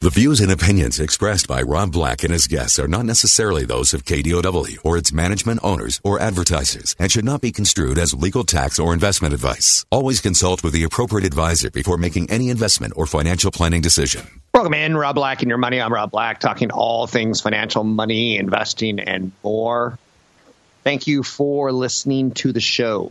The 0.00 0.10
views 0.10 0.38
and 0.40 0.52
opinions 0.52 1.00
expressed 1.00 1.48
by 1.48 1.60
Rob 1.60 1.90
Black 1.90 2.22
and 2.22 2.32
his 2.32 2.46
guests 2.46 2.78
are 2.78 2.86
not 2.86 3.04
necessarily 3.04 3.64
those 3.64 3.92
of 3.92 4.04
KDOW 4.04 4.78
or 4.84 4.96
its 4.96 5.12
management 5.12 5.58
owners 5.64 6.00
or 6.04 6.20
advertisers 6.20 6.94
and 7.00 7.10
should 7.10 7.24
not 7.24 7.40
be 7.40 7.50
construed 7.50 7.98
as 7.98 8.14
legal 8.14 8.44
tax 8.44 8.78
or 8.78 8.94
investment 8.94 9.34
advice. 9.34 9.84
Always 9.90 10.20
consult 10.20 10.62
with 10.62 10.72
the 10.72 10.84
appropriate 10.84 11.26
advisor 11.26 11.72
before 11.72 11.96
making 11.96 12.30
any 12.30 12.48
investment 12.48 12.92
or 12.94 13.06
financial 13.06 13.50
planning 13.50 13.80
decision. 13.80 14.40
Welcome 14.54 14.74
in, 14.74 14.96
Rob 14.96 15.16
Black 15.16 15.42
and 15.42 15.48
your 15.48 15.58
money. 15.58 15.80
I'm 15.80 15.92
Rob 15.92 16.12
Black, 16.12 16.38
talking 16.38 16.70
all 16.70 17.08
things 17.08 17.40
financial, 17.40 17.82
money, 17.82 18.38
investing, 18.38 19.00
and 19.00 19.32
more. 19.42 19.98
Thank 20.84 21.08
you 21.08 21.24
for 21.24 21.72
listening 21.72 22.30
to 22.34 22.52
the 22.52 22.60
show 22.60 23.10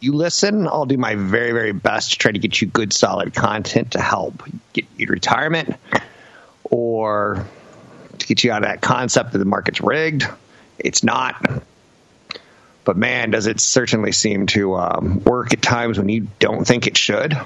you 0.00 0.14
listen, 0.14 0.66
I'll 0.66 0.86
do 0.86 0.96
my 0.96 1.14
very, 1.14 1.52
very 1.52 1.72
best 1.72 2.12
to 2.12 2.18
try 2.18 2.32
to 2.32 2.38
get 2.38 2.60
you 2.60 2.66
good, 2.66 2.92
solid 2.92 3.34
content 3.34 3.92
to 3.92 4.00
help 4.00 4.42
get 4.72 4.86
you 4.96 5.06
to 5.06 5.12
retirement 5.12 5.76
or 6.64 7.46
to 8.18 8.26
get 8.26 8.42
you 8.42 8.50
out 8.50 8.62
of 8.62 8.68
that 8.68 8.80
concept 8.80 9.32
that 9.32 9.38
the 9.38 9.44
market's 9.44 9.80
rigged. 9.80 10.26
It's 10.78 11.04
not. 11.04 11.62
But 12.84 12.96
man, 12.96 13.30
does 13.30 13.46
it 13.46 13.60
certainly 13.60 14.12
seem 14.12 14.46
to 14.48 14.76
um, 14.76 15.22
work 15.22 15.52
at 15.52 15.60
times 15.60 15.98
when 15.98 16.08
you 16.08 16.28
don't 16.38 16.66
think 16.66 16.86
it 16.86 16.96
should, 16.96 17.36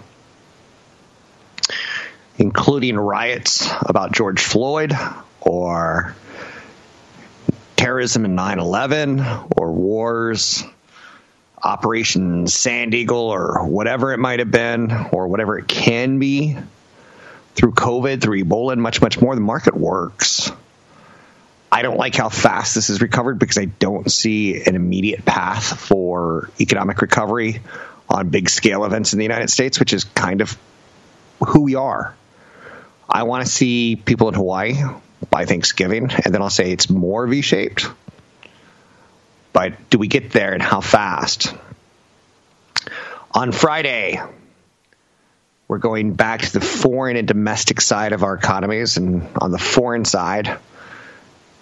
including 2.39 2.97
riots 2.97 3.69
about 3.81 4.13
George 4.13 4.41
Floyd 4.41 4.93
or 5.41 6.15
terrorism 7.75 8.25
in 8.25 8.37
9 8.37 8.61
11 8.61 9.25
or 9.57 9.73
wars 9.73 10.65
Operation 11.65 12.47
Sand 12.47 12.95
Eagle 12.95 13.31
or 13.31 13.67
whatever 13.67 14.13
it 14.13 14.19
might 14.19 14.39
have 14.41 14.51
been, 14.51 14.93
or 15.13 15.29
whatever 15.29 15.59
it 15.59 15.67
can 15.67 16.19
be 16.19 16.57
through 17.55 17.73
COVID, 17.73 18.21
through 18.21 18.45
Ebola, 18.45 18.75
and 18.75 18.83
much, 18.83 19.01
much 19.01 19.19
more. 19.21 19.35
The 19.35 19.41
market 19.41 19.75
works. 19.75 20.53
I 21.73 21.83
don't 21.83 21.97
like 21.97 22.15
how 22.15 22.29
fast 22.29 22.75
this 22.75 22.89
has 22.89 23.01
recovered 23.01 23.39
because 23.39 23.57
I 23.59 23.65
don't 23.65 24.11
see 24.13 24.63
an 24.63 24.77
immediate 24.77 25.25
path 25.25 25.81
for 25.81 26.51
economic 26.61 27.01
recovery 27.01 27.63
on 28.09 28.29
big 28.29 28.51
scale 28.51 28.85
events 28.85 29.13
in 29.15 29.19
the 29.19 29.25
United 29.25 29.49
States, 29.49 29.81
which 29.81 29.93
is 29.93 30.05
kind 30.05 30.43
of 30.43 30.57
who 31.49 31.63
we 31.63 31.75
are. 31.75 32.15
I 33.09 33.23
want 33.23 33.45
to 33.45 33.51
see 33.51 33.97
people 33.97 34.29
in 34.29 34.35
Hawaii 34.35 34.75
by 35.31 35.47
Thanksgiving, 35.47 36.11
and 36.25 36.35
then 36.35 36.43
I'll 36.43 36.51
say 36.51 36.71
it's 36.73 36.91
more 36.91 37.27
V 37.27 37.41
shaped 37.41 37.89
but 39.55 39.89
do 39.89 39.99
we 39.99 40.09
get 40.09 40.33
there 40.33 40.53
and 40.53 40.61
how 40.61 40.83
fast? 40.83 41.55
On 43.31 43.53
Friday, 43.53 44.21
we're 45.69 45.79
going 45.79 46.13
back 46.13 46.43
to 46.43 46.53
the 46.53 46.61
foreign 46.61 47.17
and 47.17 47.27
domestic 47.27 47.81
side 47.81 48.13
of 48.13 48.23
our 48.23 48.35
economies. 48.35 48.99
And 48.99 49.27
on 49.41 49.51
the 49.53 49.59
foreign 49.59 50.05
side, 50.05 50.59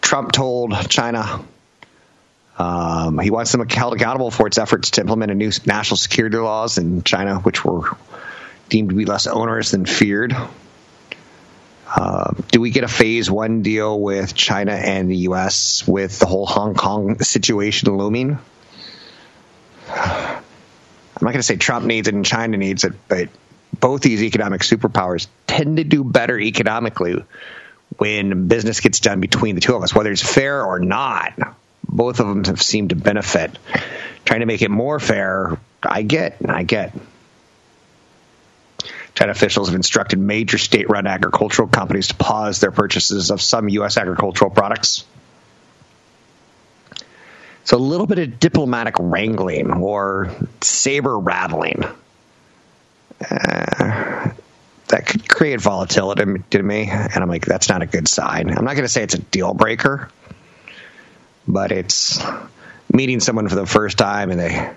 Trump 0.00 0.32
told 0.32 0.74
China 0.88 1.44
um, 2.58 3.18
he 3.18 3.30
wants 3.30 3.52
them 3.52 3.66
held 3.68 3.94
accountable 3.94 4.30
for 4.30 4.46
its 4.46 4.58
efforts 4.58 4.92
to 4.92 5.02
implement 5.02 5.30
a 5.30 5.34
new 5.34 5.52
national 5.66 5.96
security 5.98 6.38
laws 6.38 6.78
in 6.78 7.02
China, 7.02 7.36
which 7.40 7.64
were 7.64 7.96
deemed 8.68 8.88
to 8.88 8.96
be 8.96 9.04
less 9.04 9.26
onerous 9.26 9.70
than 9.70 9.84
feared. 9.84 10.34
Uh, 11.94 12.32
do 12.50 12.60
we 12.60 12.70
get 12.70 12.84
a 12.84 12.88
phase 12.88 13.30
one 13.30 13.62
deal 13.62 14.00
with 14.00 14.34
China 14.34 14.72
and 14.72 15.10
the 15.10 15.16
U.S. 15.18 15.86
with 15.86 16.18
the 16.18 16.26
whole 16.26 16.46
Hong 16.46 16.74
Kong 16.74 17.18
situation 17.18 17.96
looming? 17.96 18.38
I'm 19.88 21.26
not 21.26 21.32
going 21.32 21.34
to 21.34 21.42
say 21.42 21.56
Trump 21.56 21.84
needs 21.84 22.08
it 22.08 22.14
and 22.14 22.24
China 22.24 22.56
needs 22.56 22.84
it, 22.84 22.94
but 23.08 23.28
both 23.78 24.00
these 24.00 24.22
economic 24.22 24.62
superpowers 24.62 25.26
tend 25.46 25.76
to 25.76 25.84
do 25.84 26.02
better 26.02 26.38
economically 26.38 27.22
when 27.98 28.48
business 28.48 28.80
gets 28.80 29.00
done 29.00 29.20
between 29.20 29.54
the 29.54 29.60
two 29.60 29.76
of 29.76 29.82
us, 29.82 29.94
whether 29.94 30.10
it's 30.10 30.22
fair 30.22 30.64
or 30.64 30.78
not. 30.78 31.34
Both 31.86 32.20
of 32.20 32.26
them 32.26 32.44
have 32.44 32.62
seemed 32.62 32.90
to 32.90 32.96
benefit. 32.96 33.58
Trying 34.24 34.40
to 34.40 34.46
make 34.46 34.62
it 34.62 34.70
more 34.70 34.98
fair, 34.98 35.58
I 35.82 36.02
get, 36.02 36.38
I 36.48 36.62
get. 36.62 36.94
China 39.14 39.32
officials 39.32 39.68
have 39.68 39.74
instructed 39.74 40.18
major 40.18 40.58
state 40.58 40.88
run 40.88 41.06
agricultural 41.06 41.68
companies 41.68 42.08
to 42.08 42.14
pause 42.14 42.60
their 42.60 42.70
purchases 42.70 43.30
of 43.30 43.42
some 43.42 43.68
U.S. 43.68 43.96
agricultural 43.96 44.50
products. 44.50 45.04
So, 47.64 47.76
a 47.76 47.78
little 47.78 48.06
bit 48.06 48.18
of 48.18 48.40
diplomatic 48.40 48.96
wrangling 48.98 49.70
or 49.70 50.34
saber 50.60 51.18
rattling. 51.18 51.84
Uh, 53.30 54.30
that 54.88 55.06
could 55.06 55.26
create 55.26 55.60
volatility 55.60 56.42
to 56.50 56.62
me. 56.62 56.88
And 56.90 57.16
I'm 57.16 57.28
like, 57.28 57.46
that's 57.46 57.68
not 57.68 57.80
a 57.80 57.86
good 57.86 58.08
sign. 58.08 58.50
I'm 58.50 58.64
not 58.64 58.74
going 58.74 58.82
to 58.82 58.88
say 58.88 59.02
it's 59.02 59.14
a 59.14 59.18
deal 59.18 59.54
breaker, 59.54 60.10
but 61.48 61.72
it's 61.72 62.22
meeting 62.92 63.20
someone 63.20 63.48
for 63.48 63.54
the 63.54 63.64
first 63.64 63.96
time 63.96 64.30
and 64.30 64.38
they 64.38 64.70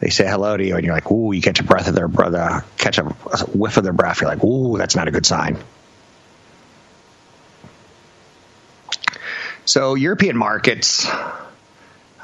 they 0.00 0.10
say 0.10 0.26
hello 0.26 0.56
to 0.56 0.64
you, 0.64 0.76
and 0.76 0.84
you're 0.84 0.94
like, 0.94 1.10
ooh, 1.10 1.32
you 1.32 1.40
catch 1.40 1.60
a 1.60 1.64
breath 1.64 1.88
of 1.88 1.94
their 1.94 2.08
brother, 2.08 2.64
catch 2.76 2.98
a 2.98 3.04
whiff 3.04 3.76
of 3.76 3.84
their 3.84 3.92
breath. 3.92 4.20
You're 4.20 4.30
like, 4.30 4.44
ooh, 4.44 4.76
that's 4.76 4.96
not 4.96 5.08
a 5.08 5.10
good 5.10 5.24
sign. 5.24 5.56
So 9.64 9.94
European 9.94 10.36
markets 10.36 11.06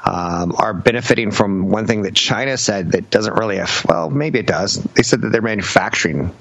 um, 0.05 0.53
are 0.57 0.73
benefiting 0.73 1.31
from 1.31 1.69
one 1.69 1.87
thing 1.87 2.03
that 2.03 2.13
China 2.13 2.57
said 2.57 2.91
that 2.91 3.09
doesn't 3.09 3.33
really 3.33 3.57
have, 3.57 3.85
well, 3.87 4.09
maybe 4.09 4.39
it 4.39 4.47
does. 4.47 4.75
They 4.75 5.03
said 5.03 5.21
that 5.21 5.29
their 5.31 5.41
manufacturing 5.41 6.35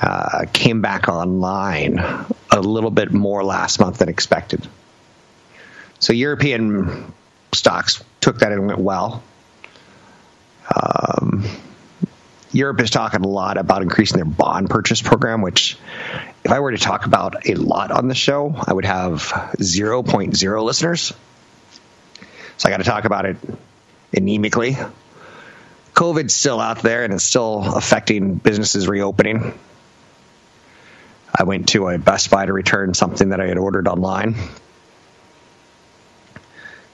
uh, 0.00 0.46
came 0.52 0.82
back 0.82 1.08
online 1.08 1.98
a 2.50 2.60
little 2.60 2.90
bit 2.90 3.12
more 3.12 3.42
last 3.42 3.80
month 3.80 3.98
than 3.98 4.08
expected. 4.08 4.66
So 5.98 6.12
European 6.12 7.12
stocks 7.52 8.04
took 8.20 8.40
that 8.40 8.52
and 8.52 8.66
went 8.66 8.78
well. 8.78 9.22
Um, 10.74 11.44
Europe 12.52 12.80
is 12.80 12.90
talking 12.90 13.22
a 13.22 13.28
lot 13.28 13.58
about 13.58 13.82
increasing 13.82 14.16
their 14.16 14.24
bond 14.24 14.70
purchase 14.70 15.02
program, 15.02 15.42
which, 15.42 15.76
if 16.44 16.50
I 16.50 16.60
were 16.60 16.72
to 16.72 16.78
talk 16.78 17.06
about 17.06 17.48
a 17.48 17.54
lot 17.54 17.90
on 17.90 18.08
the 18.08 18.14
show, 18.14 18.54
I 18.66 18.72
would 18.72 18.84
have 18.84 19.22
0.0 19.22 20.64
listeners. 20.64 21.12
So 22.56 22.68
I 22.68 22.70
got 22.70 22.78
to 22.78 22.84
talk 22.84 23.04
about 23.04 23.26
it 23.26 23.36
anemically. 24.12 24.90
COVID's 25.94 26.34
still 26.34 26.60
out 26.60 26.78
there 26.82 27.04
and 27.04 27.12
it's 27.12 27.24
still 27.24 27.74
affecting 27.74 28.34
businesses 28.34 28.88
reopening. 28.88 29.58
I 31.34 31.44
went 31.44 31.68
to 31.70 31.88
a 31.88 31.98
Best 31.98 32.30
Buy 32.30 32.46
to 32.46 32.52
return 32.52 32.94
something 32.94 33.30
that 33.30 33.40
I 33.40 33.46
had 33.46 33.58
ordered 33.58 33.88
online 33.88 34.36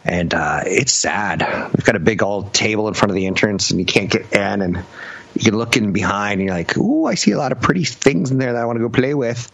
and 0.05 0.35
uh, 0.35 0.63
it's 0.65 0.93
sad. 0.93 1.71
We've 1.75 1.85
got 1.85 1.97
a 1.97 2.01
big 2.01 2.23
old 2.23 2.53
table 2.53 2.89
in 2.89 2.95
front 2.95 3.11
of 3.11 3.15
the 3.15 3.27
entrance, 3.27 3.71
and 3.71 3.81
you 3.81 3.87
can't 3.87 4.11
get 4.11 4.33
in, 4.33 4.63
and 4.63 4.85
you 5.35 5.45
can 5.45 5.57
look 5.57 5.77
in 5.77 5.93
behind, 5.93 6.41
and 6.41 6.49
you're 6.49 6.57
like, 6.57 6.77
"Ooh, 6.77 7.07
I 7.07 7.15
see 7.15 7.31
a 7.31 7.39
lot 7.39 7.53
of 7.53 7.61
pretty 7.61 7.85
things 7.85 8.31
in 8.31 8.39
there 8.39 8.53
that 8.53 8.63
I 8.63 8.65
want 8.65 8.77
to 8.77 8.81
go 8.81 8.89
play 8.89 9.15
with." 9.15 9.51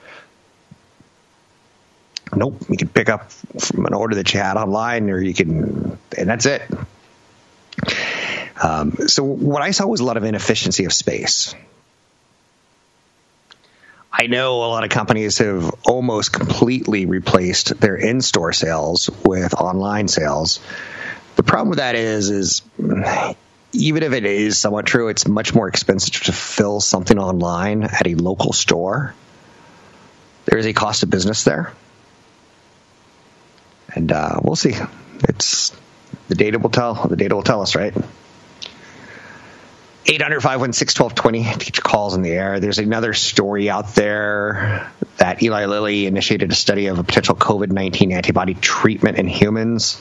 Nope, 2.34 2.62
you 2.68 2.76
can 2.76 2.88
pick 2.88 3.08
up 3.08 3.30
from 3.32 3.86
an 3.86 3.94
order 3.94 4.16
that 4.16 4.32
you 4.34 4.40
had 4.40 4.56
online, 4.56 5.08
or 5.10 5.20
you 5.20 5.34
can, 5.34 5.98
and 6.16 6.28
that's 6.28 6.46
it. 6.46 6.62
Um, 8.62 8.96
so 9.06 9.24
what 9.24 9.62
I 9.62 9.70
saw 9.70 9.86
was 9.86 10.00
a 10.00 10.04
lot 10.04 10.16
of 10.16 10.24
inefficiency 10.24 10.84
of 10.84 10.92
space. 10.92 11.54
I 14.20 14.26
know 14.26 14.64
a 14.64 14.66
lot 14.66 14.82
of 14.82 14.90
companies 14.90 15.38
have 15.38 15.72
almost 15.86 16.32
completely 16.32 17.06
replaced 17.06 17.80
their 17.80 17.94
in-store 17.94 18.52
sales 18.52 19.08
with 19.24 19.54
online 19.54 20.08
sales. 20.08 20.58
The 21.36 21.44
problem 21.44 21.68
with 21.68 21.78
that 21.78 21.94
is, 21.94 22.28
is 22.28 22.62
even 23.72 24.02
if 24.02 24.12
it 24.12 24.26
is 24.26 24.58
somewhat 24.58 24.86
true, 24.86 25.06
it's 25.06 25.28
much 25.28 25.54
more 25.54 25.68
expensive 25.68 26.24
to 26.24 26.32
fill 26.32 26.80
something 26.80 27.16
online 27.16 27.84
at 27.84 28.08
a 28.08 28.16
local 28.16 28.52
store. 28.52 29.14
There 30.46 30.58
is 30.58 30.66
a 30.66 30.72
cost 30.72 31.04
of 31.04 31.10
business 31.10 31.44
there, 31.44 31.72
and 33.94 34.10
uh, 34.10 34.40
we'll 34.42 34.56
see. 34.56 34.74
It's 35.28 35.72
the 36.26 36.34
data 36.34 36.58
will 36.58 36.70
tell. 36.70 37.06
The 37.06 37.16
data 37.16 37.36
will 37.36 37.42
tell 37.44 37.62
us, 37.62 37.76
right? 37.76 37.94
800 40.10 40.40
516 40.40 41.04
1220 41.04 41.58
teach 41.64 41.82
calls 41.82 42.14
in 42.14 42.22
the 42.22 42.30
air. 42.30 42.60
There's 42.60 42.78
another 42.78 43.12
story 43.12 43.68
out 43.68 43.94
there 43.94 44.90
that 45.18 45.42
Eli 45.42 45.66
Lilly 45.66 46.06
initiated 46.06 46.50
a 46.50 46.54
study 46.54 46.86
of 46.86 46.98
a 46.98 47.04
potential 47.04 47.34
COVID 47.34 47.70
19 47.70 48.12
antibody 48.12 48.54
treatment 48.54 49.18
in 49.18 49.28
humans. 49.28 50.00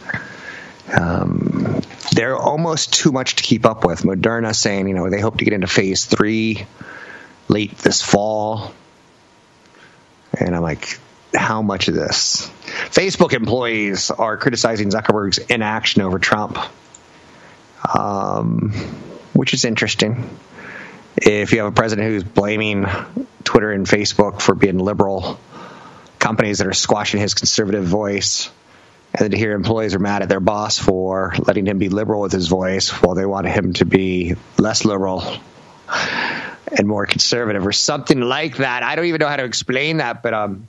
Um, 0.97 1.81
they're 2.13 2.37
almost 2.37 2.93
too 2.93 3.11
much 3.11 3.35
to 3.35 3.43
keep 3.43 3.65
up 3.65 3.83
with. 3.83 4.03
Moderna 4.03 4.55
saying, 4.55 4.87
you 4.87 4.93
know, 4.93 5.09
they 5.09 5.19
hope 5.19 5.39
to 5.39 5.45
get 5.45 5.53
into 5.53 5.67
phase 5.67 6.05
three 6.05 6.65
late 7.49 7.77
this 7.79 8.01
fall. 8.01 8.71
And 10.39 10.55
I'm 10.55 10.61
like, 10.61 10.99
how 11.35 11.61
much 11.61 11.89
of 11.89 11.95
this? 11.95 12.49
Facebook 12.91 13.33
employees 13.33 14.11
are 14.11 14.37
criticizing 14.37 14.89
Zuckerberg's 14.89 15.39
inaction 15.39 16.01
over 16.01 16.19
Trump, 16.19 16.57
um, 17.93 18.71
which 19.37 19.53
is 19.53 19.65
interesting. 19.65 20.27
If 21.15 21.51
you 21.51 21.59
have 21.59 21.67
a 21.67 21.75
president 21.75 22.07
who's 22.07 22.23
blaming 22.23 22.87
Twitter 23.43 23.71
and 23.71 23.85
Facebook 23.85 24.41
for 24.41 24.55
being 24.55 24.79
liberal 24.79 25.39
companies 26.17 26.57
that 26.57 26.65
are 26.65 26.73
squashing 26.73 27.19
his 27.19 27.35
conservative 27.35 27.85
voice, 27.85 28.49
and 29.13 29.21
then 29.21 29.31
to 29.31 29.37
hear 29.37 29.53
employees 29.53 29.93
are 29.93 29.99
mad 29.99 30.23
at 30.23 30.29
their 30.29 30.39
boss 30.39 30.79
for 30.79 31.33
letting 31.45 31.67
him 31.67 31.77
be 31.77 31.89
liberal 31.89 32.21
with 32.21 32.31
his 32.31 32.47
voice 32.47 32.89
while 32.89 33.13
they 33.13 33.27
want 33.27 33.47
him 33.47 33.73
to 33.73 33.85
be 33.85 34.35
less 34.57 34.85
liberal 34.85 35.23
and 36.75 36.87
more 36.87 37.05
conservative 37.05 37.65
or 37.65 37.71
something 37.71 38.19
like 38.19 38.57
that. 38.57 38.81
I 38.81 38.95
don't 38.95 39.05
even 39.05 39.19
know 39.19 39.27
how 39.27 39.37
to 39.37 39.45
explain 39.45 39.97
that, 39.97 40.23
but 40.23 40.33
um, 40.33 40.67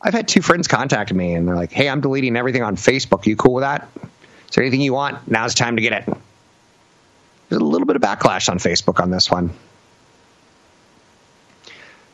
I've 0.00 0.14
had 0.14 0.28
two 0.28 0.42
friends 0.42 0.68
contact 0.68 1.12
me 1.12 1.32
and 1.32 1.48
they're 1.48 1.56
like, 1.56 1.72
"Hey, 1.72 1.88
I'm 1.88 2.02
deleting 2.02 2.36
everything 2.36 2.62
on 2.62 2.76
Facebook. 2.76 3.24
You 3.24 3.34
cool 3.34 3.54
with 3.54 3.62
that? 3.62 3.88
Is 4.50 4.54
there 4.54 4.62
anything 4.62 4.82
you 4.82 4.92
want? 4.92 5.26
Now's 5.26 5.54
the 5.54 5.58
time 5.58 5.76
to 5.76 5.82
get 5.82 6.06
it." 6.06 6.18
There's 7.48 7.60
a 7.62 7.64
little 7.64 7.86
bit 7.86 7.96
of 7.96 8.02
backlash 8.02 8.48
on 8.48 8.58
Facebook 8.58 9.00
on 9.00 9.10
this 9.10 9.30
one. 9.30 9.50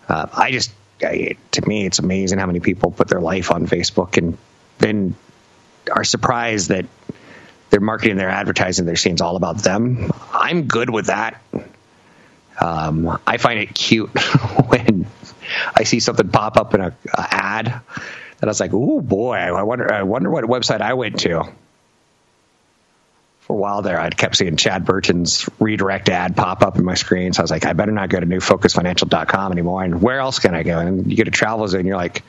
Uh, 0.08 0.26
I 0.32 0.50
just, 0.52 0.70
I, 1.02 1.36
to 1.52 1.66
me, 1.66 1.86
it's 1.86 1.98
amazing 1.98 2.38
how 2.38 2.46
many 2.46 2.60
people 2.60 2.90
put 2.90 3.08
their 3.08 3.20
life 3.20 3.50
on 3.50 3.66
Facebook 3.66 4.16
and 4.16 4.36
then 4.78 5.14
are 5.90 6.04
surprised 6.04 6.69
that 6.69 6.86
their 7.70 7.81
marketing, 7.81 8.16
their 8.16 8.31
advertising, 8.31 8.86
their 8.86 8.96
scenes 8.96 9.20
all 9.20 9.36
about 9.36 9.58
them. 9.58 10.12
I'm 10.32 10.64
good 10.64 10.90
with 10.90 11.06
that. 11.06 11.42
Um, 12.60 13.19
I 13.26 13.38
find 13.38 13.58
it 13.58 13.75
cute 13.75 14.10
when 14.69 15.06
I 15.75 15.82
see 15.82 16.00
something 16.00 16.28
pop 16.28 16.56
up 16.56 16.75
in 16.75 16.81
a, 16.81 16.94
a 17.12 17.26
ad 17.34 17.66
that 17.66 17.82
I 18.42 18.46
was 18.46 18.60
like, 18.60 18.72
"Oh 18.72 19.00
boy, 19.00 19.34
I 19.34 19.62
wonder, 19.62 19.92
I 19.92 20.04
wonder 20.04 20.31
what 20.31 20.44
website 20.44 20.81
I 20.81 20.94
went 20.94 21.20
to." 21.20 21.52
For 23.44 23.52
a 23.52 23.56
while 23.56 23.82
there, 23.82 24.00
I 24.00 24.08
kept 24.08 24.37
seeing 24.37 24.56
Chad 24.56 24.87
Burton's 24.87 25.46
redirect 25.61 26.08
ad 26.08 26.35
pop 26.35 26.62
up 26.62 26.79
in 26.79 26.85
my 26.87 26.94
screen. 26.94 27.35
So 27.35 27.41
I 27.41 27.44
was 27.44 27.50
like, 27.50 27.67
I 27.67 27.75
better 27.75 27.93
not 27.93 28.08
go 28.08 28.19
to 28.19 28.25
newfocusfinancial.com 28.25 29.52
anymore. 29.52 29.85
And 29.85 30.00
where 30.00 30.19
else 30.19 30.38
can 30.38 30.55
I 30.55 30.62
go? 30.62 30.79
And 30.79 31.11
you 31.11 31.14
get 31.14 31.29
a 31.29 31.31
travel 31.31 31.69
zone, 31.69 31.85
you're 31.85 31.99
like, 31.99 32.23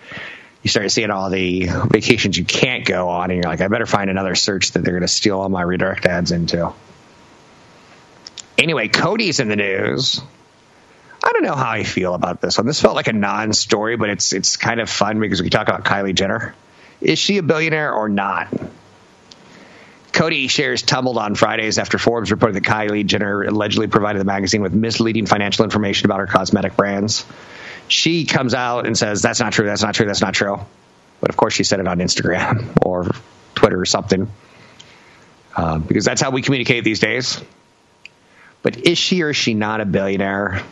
you 0.62 0.69
start 0.69 0.91
seeing 0.91 1.12
all 1.12 1.29
the 1.29 1.67
vacations 1.89 2.38
you 2.38 2.44
can't 2.44 2.83
go 2.83 3.07
on, 3.07 3.31
and 3.31 3.41
you're 3.41 3.50
like, 3.50 3.62
I 3.62 3.69
better 3.69 3.85
find 3.85 4.09
another 4.09 4.35
search 4.35 4.73
that 4.73 4.83
they're 4.83 4.91
going 4.94 5.03
to 5.03 5.07
steal 5.07 5.39
all 5.39 5.47
my 5.47 5.62
redirect 5.62 6.06
ads 6.06 6.33
into. 6.33 6.73
Anyway, 8.57 8.89
Coty's 8.89 9.39
in 9.39 9.47
the 9.47 9.56
news. 9.56 10.21
I 11.23 11.31
don't 11.31 11.44
know 11.44 11.56
how 11.56 11.69
I 11.69 11.83
feel 11.83 12.13
about 12.13 12.41
this 12.41 12.57
one. 12.57 12.67
This 12.67 12.81
felt 12.81 12.95
like 12.95 13.07
a 13.07 13.13
non-story, 13.13 13.95
but 13.95 14.09
it's 14.09 14.33
it's 14.33 14.57
kind 14.57 14.81
of 14.81 14.89
fun 14.89 15.21
because 15.21 15.41
we 15.41 15.50
talk 15.50 15.69
about 15.69 15.85
Kylie 15.85 16.13
Jenner. 16.13 16.56
Is 17.00 17.19
she 17.19 17.38
a 17.38 17.44
billionaire 17.44 17.94
or 17.94 18.09
not? 18.09 18.53
Coty 20.15 20.50
shares 20.50 20.81
tumbled 20.81 21.17
on 21.17 21.35
Fridays 21.35 21.77
after 21.77 21.97
Forbes 21.97 22.31
reported 22.31 22.56
that 22.56 22.63
Kylie 22.63 23.06
Jenner 23.06 23.44
allegedly 23.44 23.88
provided 23.88 24.19
the 24.19 24.25
magazine 24.25 24.62
with 24.62 24.73
misleading 24.73 25.25
financial 25.25 25.65
information 25.65 26.06
about 26.06 26.19
her 26.19 26.25
cosmetic 26.25 26.77
brands. 26.77 27.25
She 27.89 28.23
comes 28.23 28.53
out 28.53 28.88
and 28.88 28.97
says, 28.97 29.21
That's 29.21 29.41
not 29.41 29.51
true, 29.51 29.65
that's 29.65 29.83
not 29.83 29.94
true, 29.94 30.06
that's 30.06 30.21
not 30.21 30.33
true. 30.33 30.62
But 31.19 31.31
of 31.31 31.38
course, 31.38 31.53
she 31.53 31.65
said 31.65 31.81
it 31.81 31.88
on 31.88 32.00
Instagram 32.00 32.77
or 32.81 33.09
Twitter 33.56 33.77
or 33.77 33.85
something 33.85 34.31
uh, 35.53 35.79
because 35.79 36.06
that's 36.06 36.21
how 36.21 36.31
we 36.31 36.41
communicate 36.41 36.85
these 36.85 37.01
days. 37.01 37.41
But 38.62 38.77
is 38.88 38.97
she 38.97 39.21
or 39.21 39.31
is 39.31 39.35
she 39.35 39.53
not 39.53 39.81
a 39.81 39.85
billionaire? 39.85 40.63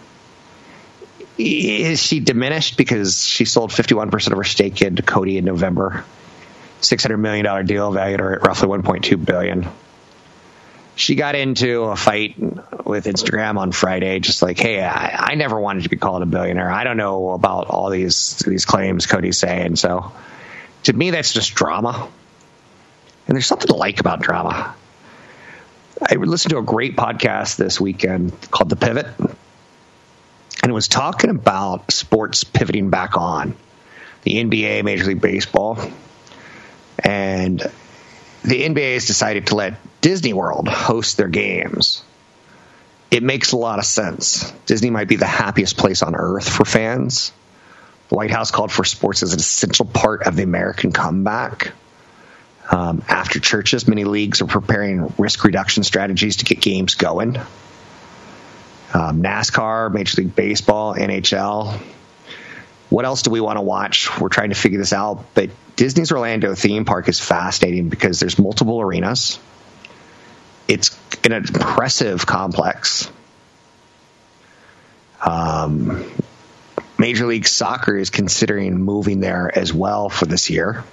Is 1.37 2.01
she 2.01 2.21
diminished 2.21 2.77
because 2.77 3.25
she 3.25 3.43
sold 3.43 3.71
51% 3.71 4.31
of 4.31 4.37
her 4.37 4.43
stake 4.45 4.81
into 4.81 5.03
Coty 5.03 5.35
in 5.35 5.43
November? 5.43 6.05
$600 6.83 7.19
million 7.19 7.65
deal 7.65 7.91
valued 7.91 8.19
her 8.19 8.35
at 8.35 8.45
roughly 8.45 8.67
1.2 8.67 9.23
billion. 9.23 9.67
She 10.95 11.15
got 11.15 11.35
into 11.35 11.83
a 11.83 11.95
fight 11.95 12.37
with 12.85 13.05
Instagram 13.05 13.57
on 13.57 13.71
Friday, 13.71 14.19
just 14.19 14.41
like, 14.41 14.59
hey, 14.59 14.83
I, 14.83 15.31
I 15.31 15.35
never 15.35 15.59
wanted 15.59 15.83
to 15.83 15.89
be 15.89 15.97
called 15.97 16.21
a 16.21 16.27
billionaire. 16.27 16.69
I 16.69 16.83
don't 16.83 16.97
know 16.97 17.31
about 17.31 17.67
all 17.67 17.89
these 17.89 18.39
these 18.45 18.65
claims 18.65 19.07
Coty's 19.07 19.39
saying. 19.39 19.77
So 19.77 20.11
to 20.83 20.93
me, 20.93 21.09
that's 21.09 21.33
just 21.33 21.55
drama. 21.55 22.09
And 23.27 23.35
there's 23.35 23.47
something 23.47 23.67
to 23.67 23.75
like 23.75 23.99
about 23.99 24.21
drama. 24.21 24.75
I 26.01 26.15
listened 26.15 26.51
to 26.51 26.57
a 26.57 26.63
great 26.63 26.95
podcast 26.95 27.55
this 27.55 27.79
weekend 27.79 28.33
called 28.51 28.69
The 28.69 28.75
Pivot, 28.75 29.07
and 29.17 30.69
it 30.69 30.73
was 30.73 30.89
talking 30.89 31.29
about 31.29 31.91
sports 31.91 32.43
pivoting 32.43 32.89
back 32.89 33.15
on 33.15 33.55
the 34.23 34.43
NBA, 34.43 34.83
Major 34.83 35.05
League 35.05 35.21
Baseball, 35.21 35.77
and 37.03 37.59
the 38.43 38.63
NBA 38.63 38.93
has 38.93 39.05
decided 39.05 39.47
to 39.47 39.55
let 39.55 40.01
Disney 40.01 40.33
World 40.33 40.67
host 40.67 41.17
their 41.17 41.27
games. 41.27 42.03
It 43.11 43.23
makes 43.23 43.51
a 43.51 43.57
lot 43.57 43.79
of 43.79 43.85
sense. 43.85 44.51
Disney 44.65 44.89
might 44.89 45.07
be 45.07 45.17
the 45.17 45.25
happiest 45.25 45.77
place 45.77 46.01
on 46.01 46.15
earth 46.15 46.49
for 46.49 46.65
fans. 46.65 47.31
The 48.09 48.15
White 48.15 48.31
House 48.31 48.51
called 48.51 48.71
for 48.71 48.83
sports 48.83 49.23
as 49.23 49.33
an 49.33 49.39
essential 49.39 49.85
part 49.85 50.23
of 50.23 50.35
the 50.35 50.43
American 50.43 50.91
comeback. 50.91 51.73
Um, 52.69 53.03
after 53.07 53.39
churches, 53.39 53.87
many 53.87 54.03
leagues 54.03 54.41
are 54.41 54.47
preparing 54.47 55.13
risk 55.17 55.43
reduction 55.43 55.83
strategies 55.83 56.37
to 56.37 56.45
get 56.45 56.61
games 56.61 56.95
going. 56.95 57.37
Um, 58.93 59.21
NASCAR, 59.21 59.93
Major 59.93 60.21
League 60.21 60.35
Baseball, 60.35 60.95
NHL. 60.95 61.79
What 62.93 63.05
else 63.05 63.23
do 63.23 63.31
we 63.31 63.41
want 63.41 63.57
to 63.57 63.61
watch? 63.61 64.19
We're 64.19 64.29
trying 64.29 64.49
to 64.49 64.55
figure 64.55 64.77
this 64.77 64.93
out. 64.93 65.25
But 65.33 65.49
Disney's 65.75 66.11
Orlando 66.11 66.53
theme 66.53 66.85
park 66.85 67.09
is 67.09 67.19
fascinating 67.19 67.89
because 67.89 68.19
there's 68.19 68.37
multiple 68.37 68.79
arenas. 68.79 69.39
It's 70.67 70.95
an 71.23 71.31
impressive 71.31 72.25
complex. 72.27 73.09
Um, 75.25 76.05
Major 76.99 77.25
League 77.25 77.47
Soccer 77.47 77.97
is 77.97 78.11
considering 78.11 78.77
moving 78.79 79.21
there 79.21 79.49
as 79.57 79.73
well 79.73 80.09
for 80.09 80.25
this 80.25 80.51
year 80.51 80.83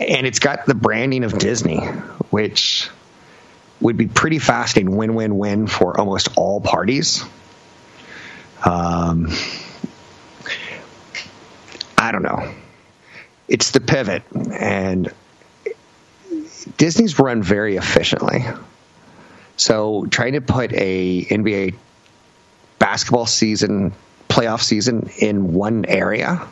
and 0.00 0.26
it's 0.26 0.38
got 0.38 0.66
the 0.66 0.74
branding 0.74 1.24
of 1.24 1.38
Disney, 1.38 1.80
which 2.30 2.88
would 3.80 3.96
be 3.96 4.06
pretty 4.06 4.38
fascinating 4.38 4.96
win 4.96 5.14
win 5.14 5.36
win 5.38 5.66
for 5.66 5.98
almost 5.98 6.28
all 6.36 6.60
parties. 6.60 7.24
Um, 8.64 9.28
I 11.98 12.12
don't 12.12 12.22
know. 12.22 12.54
It's 13.48 13.72
the 13.72 13.80
pivot, 13.80 14.22
and 14.52 15.12
Disney's 16.76 17.18
run 17.18 17.42
very 17.42 17.76
efficiently. 17.76 18.44
So 19.56 20.06
trying 20.06 20.34
to 20.34 20.40
put 20.40 20.72
a 20.72 21.24
NBA 21.24 21.74
basketball 22.78 23.26
season, 23.26 23.92
playoff 24.28 24.62
season 24.62 25.10
in 25.18 25.52
one 25.54 25.86
area, 25.86 26.46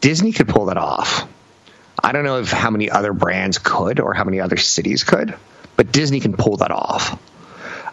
Disney 0.00 0.30
could 0.30 0.48
pull 0.48 0.66
that 0.66 0.76
off. 0.76 1.28
I 2.02 2.12
don't 2.12 2.24
know 2.24 2.38
if 2.38 2.52
how 2.52 2.70
many 2.70 2.90
other 2.90 3.12
brands 3.12 3.58
could 3.58 3.98
or 3.98 4.14
how 4.14 4.24
many 4.24 4.40
other 4.40 4.56
cities 4.56 5.02
could, 5.02 5.34
but 5.76 5.90
Disney 5.90 6.20
can 6.20 6.34
pull 6.34 6.58
that 6.58 6.70
off. 6.70 7.18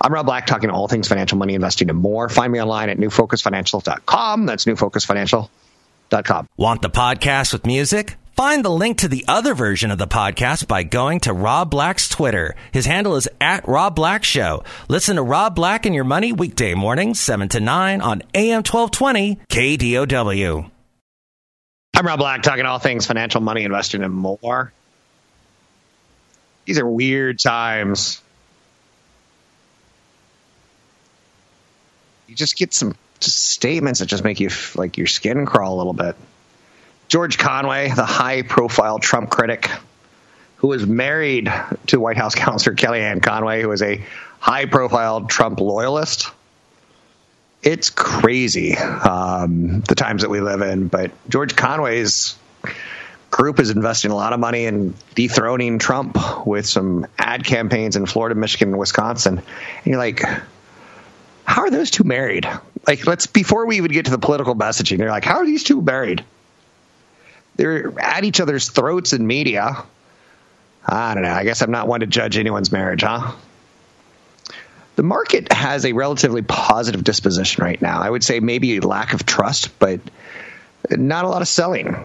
I'm 0.01 0.13
Rob 0.13 0.27
Black, 0.27 0.45
talking 0.45 0.69
all 0.69 0.87
things 0.87 1.07
financial, 1.07 1.37
money, 1.37 1.55
investing, 1.55 1.89
and 1.89 1.97
more. 1.97 2.29
Find 2.29 2.51
me 2.51 2.61
online 2.61 2.89
at 2.89 2.97
newfocusfinancial.com. 2.97 4.45
That's 4.45 4.65
Want 6.57 6.81
the 6.81 6.89
podcast 6.89 7.53
with 7.53 7.65
music? 7.65 8.17
Find 8.35 8.63
the 8.63 8.71
link 8.71 8.99
to 8.99 9.07
the 9.07 9.25
other 9.27 9.53
version 9.53 9.91
of 9.91 9.97
the 9.97 10.07
podcast 10.07 10.67
by 10.67 10.83
going 10.83 11.19
to 11.21 11.33
Rob 11.33 11.69
Black's 11.69 12.07
Twitter. 12.07 12.55
His 12.71 12.85
handle 12.85 13.15
is 13.15 13.27
at 13.41 13.67
Rob 13.67 13.95
Black 13.95 14.23
Show. 14.23 14.63
Listen 14.87 15.17
to 15.17 15.21
Rob 15.21 15.55
Black 15.55 15.85
and 15.85 15.93
Your 15.93 16.05
Money 16.05 16.31
weekday 16.31 16.73
mornings, 16.73 17.19
7 17.19 17.49
to 17.49 17.59
9 17.59 18.01
on 18.01 18.23
AM 18.33 18.63
1220 18.63 19.39
KDOW. 19.49 20.71
I'm 21.95 22.07
Rob 22.07 22.19
Black, 22.19 22.41
talking 22.41 22.65
all 22.65 22.79
things 22.79 23.05
financial, 23.05 23.41
money, 23.41 23.63
investing, 23.63 24.03
and 24.03 24.13
more. 24.13 24.71
These 26.65 26.79
are 26.79 26.87
weird 26.87 27.39
times. 27.39 28.21
You 32.27 32.35
just 32.35 32.55
get 32.55 32.73
some 32.73 32.95
statements 33.21 33.99
that 33.99 34.07
just 34.07 34.23
make 34.23 34.39
you 34.39 34.49
like 34.75 34.97
your 34.97 35.07
skin 35.07 35.45
crawl 35.45 35.75
a 35.75 35.77
little 35.77 35.93
bit. 35.93 36.15
George 37.07 37.37
Conway, 37.37 37.89
the 37.89 38.05
high 38.05 38.43
profile 38.43 38.99
Trump 38.99 39.29
critic 39.29 39.69
who 40.59 40.67
was 40.67 40.85
married 40.85 41.51
to 41.87 41.99
White 41.99 42.17
House 42.17 42.35
counselor 42.35 42.75
Kellyanne 42.75 43.23
Conway, 43.23 43.61
who 43.61 43.71
is 43.71 43.81
a 43.81 44.03
high 44.39 44.65
profile 44.65 45.25
Trump 45.25 45.59
loyalist. 45.59 46.29
It's 47.61 47.89
crazy 47.89 48.77
um, 48.77 49.81
the 49.81 49.95
times 49.95 50.21
that 50.21 50.29
we 50.29 50.39
live 50.39 50.61
in, 50.61 50.87
but 50.87 51.11
George 51.27 51.55
Conway's 51.55 52.37
group 53.31 53.59
is 53.59 53.69
investing 53.69 54.11
a 54.11 54.15
lot 54.15 54.33
of 54.33 54.39
money 54.39 54.65
in 54.65 54.93
dethroning 55.13 55.77
Trump 55.77 56.17
with 56.47 56.65
some 56.65 57.05
ad 57.17 57.45
campaigns 57.45 57.95
in 57.95 58.05
Florida, 58.05 58.35
Michigan, 58.35 58.69
and 58.69 58.79
Wisconsin. 58.79 59.37
And 59.37 59.85
you're 59.85 59.97
like, 59.97 60.21
how 61.43 61.63
are 61.63 61.69
those 61.69 61.91
two 61.91 62.05
married? 62.05 62.47
Like, 62.87 63.05
let's 63.05 63.27
before 63.27 63.65
we 63.65 63.77
even 63.77 63.91
get 63.91 64.05
to 64.05 64.11
the 64.11 64.17
political 64.17 64.55
messaging, 64.55 64.97
they're 64.97 65.09
like, 65.09 65.25
how 65.25 65.37
are 65.37 65.45
these 65.45 65.63
two 65.63 65.81
married? 65.81 66.23
They're 67.55 67.99
at 67.99 68.23
each 68.23 68.39
other's 68.39 68.69
throats 68.69 69.13
in 69.13 69.25
media. 69.27 69.83
I 70.85 71.13
don't 71.13 71.23
know. 71.23 71.31
I 71.31 71.43
guess 71.43 71.61
I'm 71.61 71.71
not 71.71 71.87
one 71.87 71.99
to 71.99 72.07
judge 72.07 72.37
anyone's 72.37 72.71
marriage, 72.71 73.01
huh? 73.01 73.33
The 74.95 75.03
market 75.03 75.51
has 75.53 75.85
a 75.85 75.93
relatively 75.93 76.41
positive 76.41 77.03
disposition 77.03 77.63
right 77.63 77.81
now. 77.81 78.01
I 78.01 78.09
would 78.09 78.23
say 78.23 78.39
maybe 78.39 78.77
a 78.77 78.81
lack 78.81 79.13
of 79.13 79.25
trust, 79.25 79.77
but 79.79 80.01
not 80.89 81.25
a 81.25 81.29
lot 81.29 81.41
of 81.41 81.47
selling. 81.47 81.95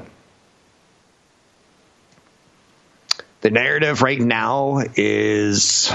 The 3.41 3.51
narrative 3.51 4.03
right 4.03 4.21
now 4.21 4.83
is 4.97 5.93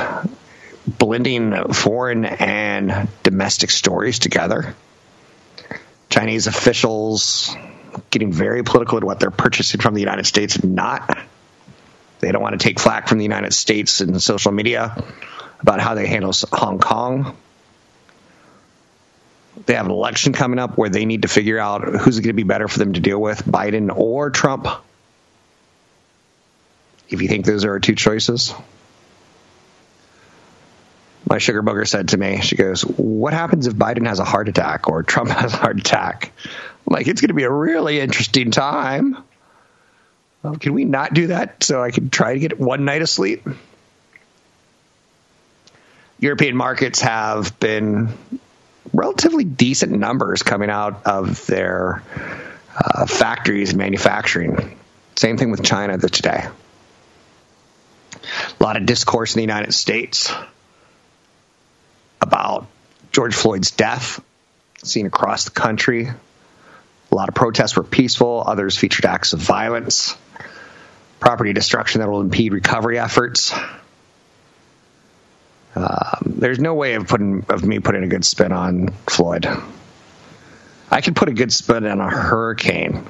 blending 0.97 1.73
foreign 1.73 2.25
and 2.25 3.09
domestic 3.23 3.71
stories 3.71 4.19
together. 4.19 4.75
Chinese 6.09 6.47
officials 6.47 7.55
getting 8.09 8.31
very 8.31 8.63
political 8.63 8.97
at 8.97 9.03
what 9.03 9.19
they're 9.19 9.31
purchasing 9.31 9.79
from 9.79 9.93
the 9.93 9.99
United 9.99 10.25
States 10.25 10.55
and 10.57 10.75
not. 10.75 11.17
They 12.19 12.31
don't 12.31 12.41
want 12.41 12.59
to 12.59 12.63
take 12.63 12.79
flack 12.79 13.07
from 13.07 13.17
the 13.17 13.23
United 13.23 13.53
States 13.53 14.01
in 14.01 14.19
social 14.19 14.51
media 14.51 15.03
about 15.59 15.79
how 15.79 15.95
they 15.95 16.07
handle 16.07 16.33
Hong 16.51 16.79
Kong. 16.79 17.37
They 19.65 19.73
have 19.75 19.85
an 19.85 19.91
election 19.91 20.33
coming 20.33 20.59
up 20.59 20.77
where 20.77 20.89
they 20.89 21.05
need 21.05 21.23
to 21.23 21.27
figure 21.27 21.59
out 21.59 21.83
who's 21.83 22.19
going 22.19 22.29
to 22.29 22.33
be 22.33 22.43
better 22.43 22.67
for 22.67 22.79
them 22.79 22.93
to 22.93 22.99
deal 22.99 23.19
with, 23.19 23.43
Biden 23.45 23.95
or 23.95 24.29
Trump. 24.29 24.67
If 27.09 27.21
you 27.21 27.27
think 27.27 27.45
those 27.45 27.65
are 27.65 27.71
our 27.71 27.79
two 27.79 27.95
choices. 27.95 28.53
My 31.27 31.37
sugar 31.37 31.61
booger 31.61 31.87
said 31.87 32.09
to 32.09 32.17
me, 32.17 32.41
she 32.41 32.55
goes, 32.55 32.81
What 32.81 33.33
happens 33.33 33.67
if 33.67 33.73
Biden 33.73 34.07
has 34.07 34.19
a 34.19 34.25
heart 34.25 34.47
attack 34.49 34.87
or 34.87 35.03
Trump 35.03 35.29
has 35.31 35.53
a 35.53 35.57
heart 35.57 35.79
attack? 35.79 36.31
I'm 36.45 36.93
like, 36.93 37.07
it's 37.07 37.21
going 37.21 37.29
to 37.29 37.35
be 37.35 37.43
a 37.43 37.51
really 37.51 37.99
interesting 37.99 38.51
time. 38.51 39.17
Well, 40.41 40.55
can 40.55 40.73
we 40.73 40.85
not 40.85 41.13
do 41.13 41.27
that 41.27 41.63
so 41.63 41.83
I 41.83 41.91
can 41.91 42.09
try 42.09 42.33
to 42.33 42.39
get 42.39 42.59
one 42.59 42.85
night 42.85 43.01
of 43.01 43.09
sleep? 43.09 43.45
European 46.19 46.55
markets 46.55 47.01
have 47.01 47.59
been 47.59 48.09
relatively 48.93 49.43
decent 49.43 49.91
numbers 49.91 50.43
coming 50.43 50.69
out 50.69 51.05
of 51.05 51.45
their 51.45 52.03
uh, 52.75 53.05
factories 53.05 53.69
and 53.69 53.77
manufacturing. 53.77 54.77
Same 55.15 55.37
thing 55.37 55.51
with 55.51 55.63
China 55.63 55.97
today. 55.97 56.47
A 58.59 58.63
lot 58.63 58.77
of 58.77 58.85
discourse 58.85 59.35
in 59.35 59.39
the 59.39 59.43
United 59.43 59.73
States 59.73 60.31
about 62.29 62.67
George 63.11 63.33
Floyd's 63.33 63.71
death, 63.71 64.23
seen 64.83 65.07
across 65.07 65.45
the 65.45 65.51
country. 65.51 66.07
A 67.11 67.15
lot 67.15 67.27
of 67.27 67.33
protests 67.33 67.75
were 67.75 67.83
peaceful, 67.83 68.43
others 68.45 68.77
featured 68.77 69.05
acts 69.05 69.33
of 69.33 69.39
violence, 69.39 70.15
property 71.19 71.53
destruction 71.53 72.01
that 72.01 72.09
will 72.09 72.21
impede 72.21 72.53
recovery 72.53 72.99
efforts. 72.99 73.51
Um, 75.75 76.21
there's 76.25 76.59
no 76.59 76.75
way 76.75 76.93
of 76.93 77.07
putting 77.07 77.45
of 77.49 77.65
me 77.65 77.79
putting 77.79 78.03
a 78.03 78.07
good 78.07 78.23
spin 78.25 78.51
on 78.51 78.89
Floyd. 79.07 79.47
I 80.91 81.01
could 81.01 81.15
put 81.15 81.29
a 81.29 81.33
good 81.33 81.51
spin 81.51 81.87
on 81.87 81.99
a 81.99 82.09
hurricane. 82.09 83.05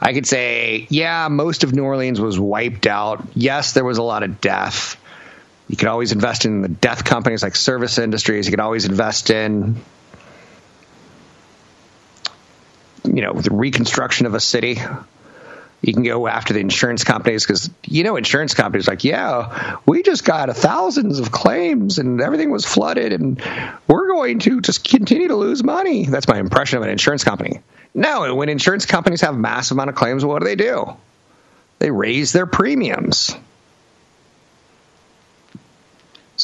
I 0.00 0.12
could 0.12 0.26
say, 0.26 0.86
yeah, 0.90 1.28
most 1.28 1.62
of 1.62 1.72
New 1.72 1.84
Orleans 1.84 2.20
was 2.20 2.38
wiped 2.38 2.86
out. 2.86 3.24
Yes, 3.34 3.72
there 3.72 3.84
was 3.84 3.98
a 3.98 4.02
lot 4.02 4.24
of 4.24 4.40
death. 4.40 5.00
You 5.68 5.76
can 5.76 5.88
always 5.88 6.12
invest 6.12 6.44
in 6.44 6.62
the 6.62 6.68
death 6.68 7.04
companies 7.04 7.42
like 7.42 7.56
service 7.56 7.98
industries. 7.98 8.46
You 8.46 8.52
can 8.52 8.60
always 8.60 8.84
invest 8.84 9.30
in, 9.30 9.76
you 13.04 13.22
know, 13.22 13.32
the 13.32 13.50
reconstruction 13.50 14.26
of 14.26 14.34
a 14.34 14.40
city. 14.40 14.78
You 15.80 15.92
can 15.92 16.02
go 16.02 16.26
after 16.26 16.54
the 16.54 16.60
insurance 16.60 17.04
companies 17.04 17.44
because 17.44 17.68
you 17.84 18.04
know 18.04 18.16
insurance 18.16 18.54
companies 18.54 18.88
like, 18.88 19.04
yeah, 19.04 19.76
we 19.84 20.02
just 20.02 20.24
got 20.24 20.54
thousands 20.56 21.18
of 21.18 21.30
claims 21.30 21.98
and 21.98 22.22
everything 22.22 22.50
was 22.50 22.64
flooded, 22.64 23.12
and 23.12 23.42
we're 23.86 24.08
going 24.08 24.38
to 24.40 24.62
just 24.62 24.88
continue 24.88 25.28
to 25.28 25.36
lose 25.36 25.62
money. 25.62 26.06
That's 26.06 26.26
my 26.26 26.38
impression 26.38 26.78
of 26.78 26.84
an 26.84 26.90
insurance 26.90 27.22
company. 27.22 27.60
No, 27.92 28.34
when 28.34 28.48
insurance 28.48 28.86
companies 28.86 29.20
have 29.20 29.34
a 29.34 29.38
massive 29.38 29.76
amount 29.76 29.90
of 29.90 29.96
claims, 29.96 30.24
what 30.24 30.40
do 30.40 30.46
they 30.46 30.56
do? 30.56 30.96
They 31.80 31.90
raise 31.90 32.32
their 32.32 32.46
premiums. 32.46 33.36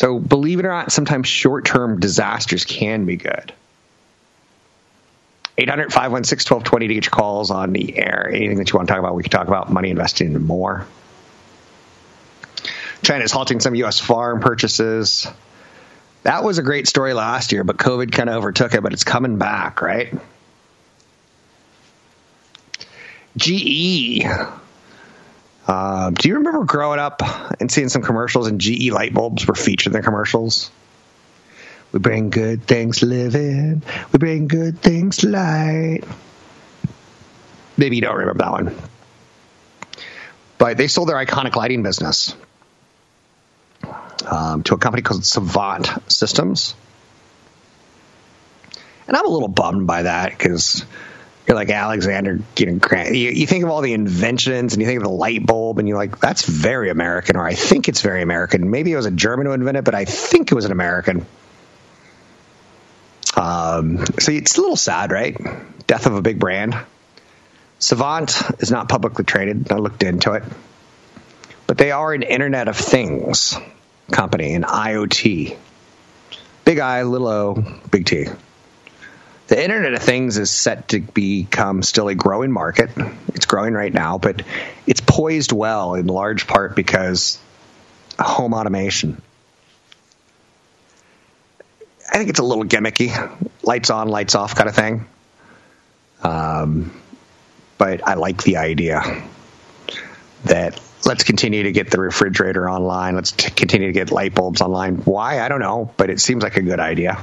So, 0.01 0.19
believe 0.19 0.61
it 0.61 0.65
or 0.65 0.71
not, 0.71 0.93
sometimes 0.93 1.29
short 1.29 1.67
term 1.67 2.01
disasters 2.01 2.65
can 2.65 3.05
be 3.05 3.17
good. 3.17 3.53
800 5.59 5.93
516 5.93 6.57
1220 6.57 6.89
to 6.89 6.95
get 6.95 7.05
your 7.05 7.11
calls 7.11 7.51
on 7.51 7.75
the 7.75 7.99
air. 7.99 8.31
Anything 8.33 8.57
that 8.57 8.71
you 8.71 8.77
want 8.77 8.89
to 8.89 8.95
talk 8.95 8.99
about, 8.99 9.15
we 9.15 9.23
can 9.23 9.31
talk 9.31 9.47
about 9.47 9.71
money 9.71 9.91
investing 9.91 10.35
and 10.35 10.47
more. 10.47 10.87
China 13.03 13.25
is 13.25 13.31
halting 13.31 13.61
some 13.61 13.75
U.S. 13.75 14.01
farm 14.01 14.41
purchases. 14.41 15.27
That 16.23 16.45
was 16.45 16.57
a 16.57 16.63
great 16.63 16.89
story 16.89 17.13
last 17.13 17.53
year, 17.53 17.63
but 17.63 17.77
COVID 17.77 18.11
kind 18.11 18.31
of 18.31 18.37
overtook 18.37 18.73
it, 18.73 18.83
but 18.83 18.95
it's 18.95 19.05
coming 19.05 19.37
back, 19.37 19.83
right? 19.83 20.15
GE. 23.37 24.25
Uh, 25.71 26.11
do 26.11 26.29
you 26.29 26.35
remember 26.35 26.65
growing 26.65 26.99
up 26.99 27.23
and 27.61 27.71
seeing 27.71 27.89
some 27.89 28.03
commercials 28.03 28.49
and 28.49 28.61
GE 28.61 28.91
light 28.91 29.15
bulbs 29.15 29.47
were 29.47 29.55
featured 29.55 29.95
in 29.95 30.01
the 30.01 30.03
commercials? 30.03 30.69
We 31.93 32.01
bring 32.01 32.31
good 32.31 32.65
things 32.65 33.05
living. 33.05 33.81
We 34.11 34.19
bring 34.19 34.49
good 34.49 34.81
things 34.81 35.23
light. 35.23 36.01
Maybe 37.77 37.95
you 37.95 38.03
don't 38.03 38.17
remember 38.17 38.43
that 38.43 38.51
one. 38.51 38.77
But 40.59 40.77
they 40.77 40.89
sold 40.89 41.09
their 41.09 41.25
iconic 41.25 41.55
lighting 41.55 41.85
business 41.85 42.35
um, 44.29 44.65
to 44.65 44.75
a 44.75 44.79
company 44.79 45.03
called 45.03 45.25
Savant 45.25 45.89
Systems. 46.11 46.75
And 49.07 49.17
I'm 49.17 49.25
a 49.25 49.31
little 49.31 49.47
bummed 49.47 49.87
by 49.87 50.03
that 50.03 50.37
because 50.37 50.85
like 51.49 51.71
Alexander, 51.71 52.41
you 52.57 52.67
know, 52.67 52.79
Grant. 52.79 53.15
You, 53.15 53.31
you, 53.31 53.47
think 53.47 53.65
of 53.65 53.71
all 53.71 53.81
the 53.81 53.93
inventions 53.93 54.73
and 54.73 54.81
you 54.81 54.87
think 54.87 54.99
of 54.99 55.03
the 55.05 55.11
light 55.11 55.45
bulb 55.45 55.79
and 55.79 55.89
you're 55.89 55.97
like, 55.97 56.19
that's 56.21 56.45
very 56.45 56.91
American, 56.91 57.37
or 57.37 57.45
I 57.45 57.55
think 57.55 57.89
it's 57.89 58.03
very 58.03 58.23
American. 58.23 58.71
Maybe 58.71 58.93
it 58.93 58.97
was 58.97 59.07
a 59.07 59.11
German 59.11 59.47
who 59.47 59.53
invented 59.53 59.81
it, 59.81 59.85
but 59.85 59.95
I 59.95 60.05
think 60.05 60.53
it 60.53 60.55
was 60.55 60.65
an 60.65 60.73
American. 60.73 61.27
Um, 63.37 64.05
so 64.19 64.33
it's 64.33 64.57
a 64.59 64.61
little 64.61 64.77
sad, 64.77 65.13
right? 65.13 65.37
Death 65.87 66.07
of 66.07 66.15
a 66.15 66.23
big 66.23 66.39
brand. 66.39 66.77
Savant 67.79 68.43
is 68.59 68.71
not 68.71 68.89
publicly 68.89 69.25
traded. 69.25 69.73
I 69.73 69.77
looked 69.77 70.03
into 70.03 70.33
it. 70.35 70.45
But 71.67 71.79
they 71.79 71.93
are 71.93 72.13
an 72.13 72.23
Internet 72.23 72.69
of 72.69 72.77
Things 72.77 73.57
company, 74.11 74.55
an 74.55 74.65
IoT. 74.65 75.57
Big 76.65 76.79
I, 76.79 77.05
little 77.05 77.29
o, 77.29 77.65
big 77.91 78.07
T. 78.07 78.27
The 79.51 79.61
Internet 79.61 79.95
of 79.95 80.03
Things 80.03 80.39
is 80.39 80.49
set 80.49 80.91
to 80.91 81.01
become 81.01 81.83
still 81.83 82.07
a 82.07 82.15
growing 82.15 82.53
market. 82.53 82.89
It's 83.35 83.47
growing 83.47 83.75
right 83.75 83.93
now, 83.93 84.17
but 84.17 84.43
it's 84.87 85.01
poised 85.01 85.51
well 85.51 85.95
in 85.97 86.07
large 86.07 86.47
part 86.47 86.77
because 86.77 87.37
home 88.17 88.55
automation. 88.55 89.21
I 92.09 92.19
think 92.19 92.31
it's 92.31 92.39
a 92.39 92.45
little 92.45 92.63
gimmicky, 92.63 93.11
lights 93.65 93.91
on, 93.91 94.07
lights 94.07 94.37
off 94.37 94.55
kind 94.55 94.69
of 94.69 94.77
thing. 94.77 95.07
Um, 96.23 97.03
but 97.77 98.07
I 98.07 98.15
like 98.15 98.45
the 98.45 98.59
idea 98.59 99.03
that 100.45 100.81
let's 101.05 101.25
continue 101.25 101.65
to 101.65 101.73
get 101.73 101.91
the 101.91 101.99
refrigerator 101.99 102.71
online. 102.71 103.17
Let's 103.17 103.33
t- 103.33 103.51
continue 103.51 103.89
to 103.89 103.93
get 103.93 104.13
light 104.13 104.33
bulbs 104.33 104.61
online. 104.61 104.99
Why? 104.99 105.41
I 105.41 105.49
don't 105.49 105.61
know, 105.61 105.93
but 105.97 106.09
it 106.09 106.21
seems 106.21 106.45
like 106.45 106.57
a 106.57 106.63
good 106.63 106.79
idea. 106.79 107.21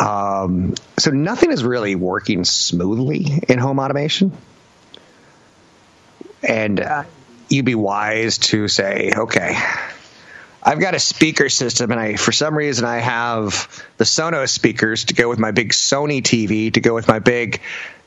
Um, 0.00 0.74
so 0.98 1.10
nothing 1.10 1.52
is 1.52 1.62
really 1.62 1.94
working 1.94 2.44
smoothly 2.44 3.26
in 3.48 3.58
home 3.58 3.78
automation. 3.78 4.32
And 6.42 6.80
uh, 6.80 7.04
you'd 7.50 7.66
be 7.66 7.74
wise 7.74 8.38
to 8.38 8.66
say, 8.66 9.12
okay, 9.14 9.58
I've 10.62 10.80
got 10.80 10.94
a 10.94 10.98
speaker 10.98 11.50
system, 11.50 11.90
and 11.90 12.00
I 12.00 12.16
for 12.16 12.32
some 12.32 12.56
reason 12.56 12.86
I 12.86 12.98
have 12.98 13.84
the 13.98 14.04
Sonos 14.04 14.48
speakers 14.48 15.04
to 15.06 15.14
go 15.14 15.28
with 15.28 15.38
my 15.38 15.50
big 15.50 15.72
Sony 15.72 16.22
TV 16.22 16.72
to 16.72 16.80
go 16.80 16.94
with 16.94 17.06
my 17.06 17.18
big 17.18 17.60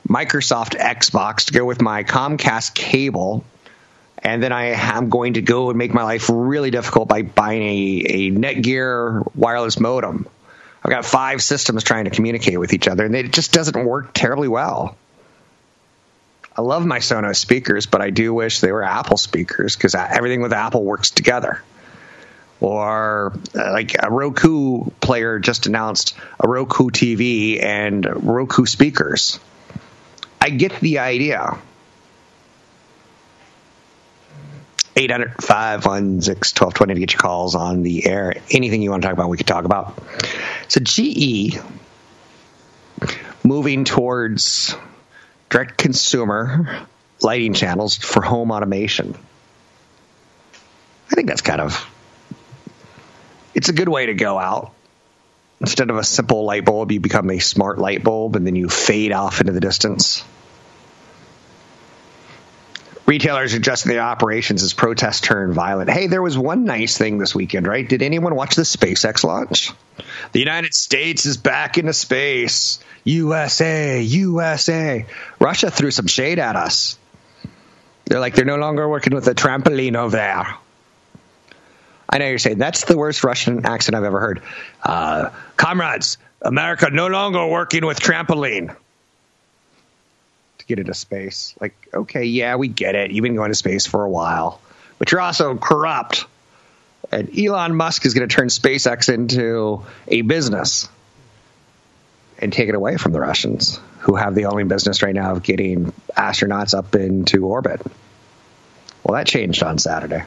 Microsoft 0.08 0.76
Xbox 0.76 1.46
to 1.46 1.54
go 1.54 1.64
with 1.64 1.80
my 1.80 2.04
Comcast 2.04 2.74
cable. 2.74 3.46
And 4.18 4.42
then 4.42 4.52
I 4.52 4.68
am 4.68 5.10
going 5.10 5.34
to 5.34 5.42
go 5.42 5.70
and 5.70 5.78
make 5.78 5.94
my 5.94 6.04
life 6.04 6.30
really 6.32 6.72
difficult 6.72 7.08
by 7.08 7.22
buying 7.22 7.62
a, 7.62 8.06
a 8.06 8.32
Netgear 8.32 9.24
wireless 9.36 9.80
modem. 9.80 10.28
I've 10.84 10.92
got 10.92 11.06
five 11.06 11.42
systems 11.42 11.84
trying 11.84 12.06
to 12.06 12.12
communicate 12.12 12.60
with 12.60 12.74
each 12.74 12.88
other, 12.88 13.06
and 13.06 13.16
it 13.16 13.32
just 13.32 13.54
doesn't 13.54 13.86
work 13.86 14.12
terribly 14.14 14.50
well. 14.50 14.98
I 16.56 16.62
love 16.62 16.86
my 16.86 17.00
Sonos 17.00 17.38
speakers, 17.38 17.86
but 17.86 18.02
I 18.02 18.10
do 18.10 18.34
wish 18.34 18.60
they 18.60 18.72
were 18.72 18.84
Apple 18.84 19.18
speakers 19.18 19.76
because 19.76 19.96
everything 19.96 20.42
with 20.42 20.54
Apple 20.54 20.84
works 20.84 21.10
together. 21.10 21.64
Or 22.60 23.34
uh, 23.56 23.72
like 23.72 23.96
a 24.02 24.12
Roku 24.12 24.86
player 25.02 25.40
just 25.40 25.66
announced 25.66 26.16
a 26.40 26.48
Roku 26.48 26.90
TV 26.90 27.62
and 27.62 28.06
Roku 28.06 28.66
speakers. 28.66 29.40
I 30.40 30.50
get 30.50 30.80
the 30.80 31.00
idea. 31.00 31.58
800 34.96 35.42
516 35.42 36.66
1220 36.66 36.94
to 36.94 37.00
get 37.00 37.14
your 37.14 37.20
calls 37.20 37.56
on 37.56 37.82
the 37.82 38.06
air. 38.06 38.36
Anything 38.52 38.82
you 38.82 38.92
want 38.92 39.02
to 39.02 39.08
talk 39.08 39.14
about, 39.14 39.30
we 39.30 39.38
could 39.38 39.48
talk 39.48 39.66
about. 39.66 39.98
So, 40.68 40.80
GE 40.82 41.60
moving 43.44 43.84
towards 43.84 44.76
direct 45.50 45.78
consumer 45.78 46.88
lighting 47.22 47.54
channels 47.54 47.98
for 47.98 48.22
home 48.22 48.52
automation. 48.52 49.16
I 51.12 51.16
think 51.16 51.28
that's 51.28 51.42
kind 51.42 51.62
of 51.62 51.90
it's 53.54 53.70
a 53.70 53.74
good 53.74 53.90
way 53.90 54.08
to 54.08 54.14
go 54.14 54.40
out. 54.40 54.74
Instead 55.62 55.90
of 55.90 55.98
a 55.98 56.04
simple 56.04 56.44
light 56.44 56.66
bulb, 56.66 56.92
you 56.92 57.00
become 57.00 57.30
a 57.30 57.40
smart 57.40 57.78
light 57.78 58.04
bulb 58.04 58.36
and 58.36 58.46
then 58.46 58.56
you 58.56 58.68
fade 58.68 59.12
off 59.12 59.40
into 59.40 59.54
the 59.54 59.62
distance. 59.62 60.24
Retailers 63.06 63.54
adjusting 63.54 63.92
their 63.92 64.02
operations 64.02 64.64
as 64.64 64.74
protests 64.74 65.20
turn 65.20 65.54
violent. 65.54 65.90
Hey, 65.90 66.08
there 66.08 66.22
was 66.22 66.38
one 66.38 66.64
nice 66.64 66.98
thing 66.98 67.18
this 67.18 67.36
weekend, 67.36 67.68
right? 67.68 67.88
Did 67.88 68.02
anyone 68.02 68.34
watch 68.34 68.56
the 68.56 68.62
SpaceX 68.62 69.26
launch? 69.26 69.72
The 70.32 70.40
United 70.40 70.74
States 70.74 71.26
is 71.26 71.36
back 71.36 71.78
into 71.78 71.92
space. 71.92 72.80
USA, 73.04 74.02
USA. 74.02 75.06
Russia 75.38 75.70
threw 75.70 75.92
some 75.92 76.08
shade 76.08 76.40
at 76.40 76.56
us. 76.56 76.98
They're 78.06 78.22
like, 78.22 78.36
they're 78.36 78.46
no 78.46 78.56
longer 78.56 78.88
working 78.88 79.14
with 79.14 79.26
the 79.26 79.36
trampoline 79.36 79.96
over 79.96 80.16
there. 80.16 80.56
I 82.10 82.20
know 82.20 82.28
you're 82.28 82.38
saying 82.38 82.58
that's 82.58 82.86
the 82.86 82.98
worst 82.98 83.24
Russian 83.24 83.66
accent 83.66 83.96
I've 83.96 84.04
ever 84.04 84.20
heard. 84.20 84.42
Uh, 84.82 85.30
comrades, 85.58 86.18
America 86.42 86.90
no 86.92 87.08
longer 87.08 87.46
working 87.48 87.86
with 87.86 88.00
trampoline 88.00 88.76
to 90.64 90.68
get 90.68 90.80
into 90.80 90.94
space. 90.94 91.54
Like, 91.60 91.76
okay, 91.94 92.24
yeah, 92.24 92.56
we 92.56 92.68
get 92.68 92.96
it. 92.96 93.12
You've 93.12 93.24
been 93.24 93.36
going 93.36 93.52
to 93.52 93.56
space 93.56 93.86
for 93.86 94.04
a 94.04 94.10
while, 94.10 94.60
but 94.98 95.12
you're 95.12 95.22
also 95.22 95.56
corrupt. 95.58 96.26
And 97.12 97.38
Elon 97.38 97.76
Musk 97.76 98.06
is 98.06 98.14
going 98.14 98.28
to 98.28 98.34
turn 98.34 98.48
SpaceX 98.48 99.14
into 99.14 99.86
a 100.08 100.22
business 100.22 100.90
and 102.40 102.52
take 102.52 102.70
it 102.70 102.76
away 102.76 102.98
from 102.98 103.12
the 103.12 103.20
Russians, 103.20 103.80
who 104.00 104.16
have 104.16 104.36
the 104.36 104.46
only 104.46 104.64
business 104.64 105.04
right 105.04 105.14
now 105.14 105.34
of 105.34 105.44
getting 105.44 105.94
astronauts 106.18 106.74
up 106.78 106.96
into 106.96 107.46
orbit. 107.46 107.82
Well, 109.04 109.16
that 109.16 109.28
changed 109.28 109.62
on 109.64 109.78
Saturday. 109.78 110.24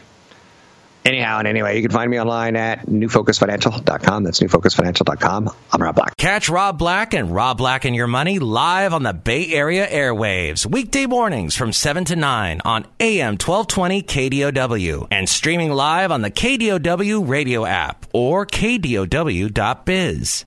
Anyhow 1.06 1.38
and 1.38 1.46
anyway, 1.46 1.76
you 1.76 1.82
can 1.82 1.92
find 1.92 2.10
me 2.10 2.20
online 2.20 2.56
at 2.56 2.86
newfocusfinancial.com. 2.86 4.24
That's 4.24 4.40
newfocusfinancial.com. 4.40 5.50
I'm 5.72 5.80
Rob 5.80 5.94
Black. 5.94 6.16
Catch 6.16 6.48
Rob 6.48 6.78
Black 6.78 7.14
and 7.14 7.32
Rob 7.32 7.58
Black 7.58 7.84
and 7.84 7.94
Your 7.94 8.08
Money 8.08 8.40
live 8.40 8.92
on 8.92 9.04
the 9.04 9.12
Bay 9.12 9.52
Area 9.52 9.86
airwaves, 9.86 10.66
weekday 10.66 11.06
mornings 11.06 11.54
from 11.54 11.72
7 11.72 12.06
to 12.06 12.16
9 12.16 12.60
on 12.64 12.86
AM 12.98 13.34
1220 13.34 14.02
KDOW 14.02 15.06
and 15.12 15.28
streaming 15.28 15.70
live 15.70 16.10
on 16.10 16.22
the 16.22 16.30
KDOW 16.32 17.28
radio 17.28 17.64
app 17.64 18.06
or 18.12 18.44
KDOW.biz. 18.44 20.44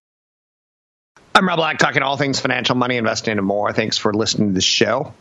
I'm 1.36 1.48
Rob 1.48 1.56
Black, 1.56 1.78
talking 1.78 2.02
all 2.02 2.18
things 2.18 2.42
financial, 2.42 2.76
money, 2.76 2.98
investing, 2.98 3.38
and 3.38 3.48
more. 3.48 3.72
Thanks 3.72 3.98
for 3.98 4.14
listening 4.14 4.50
to 4.50 4.56
the 4.56 4.62
show. 4.62 5.14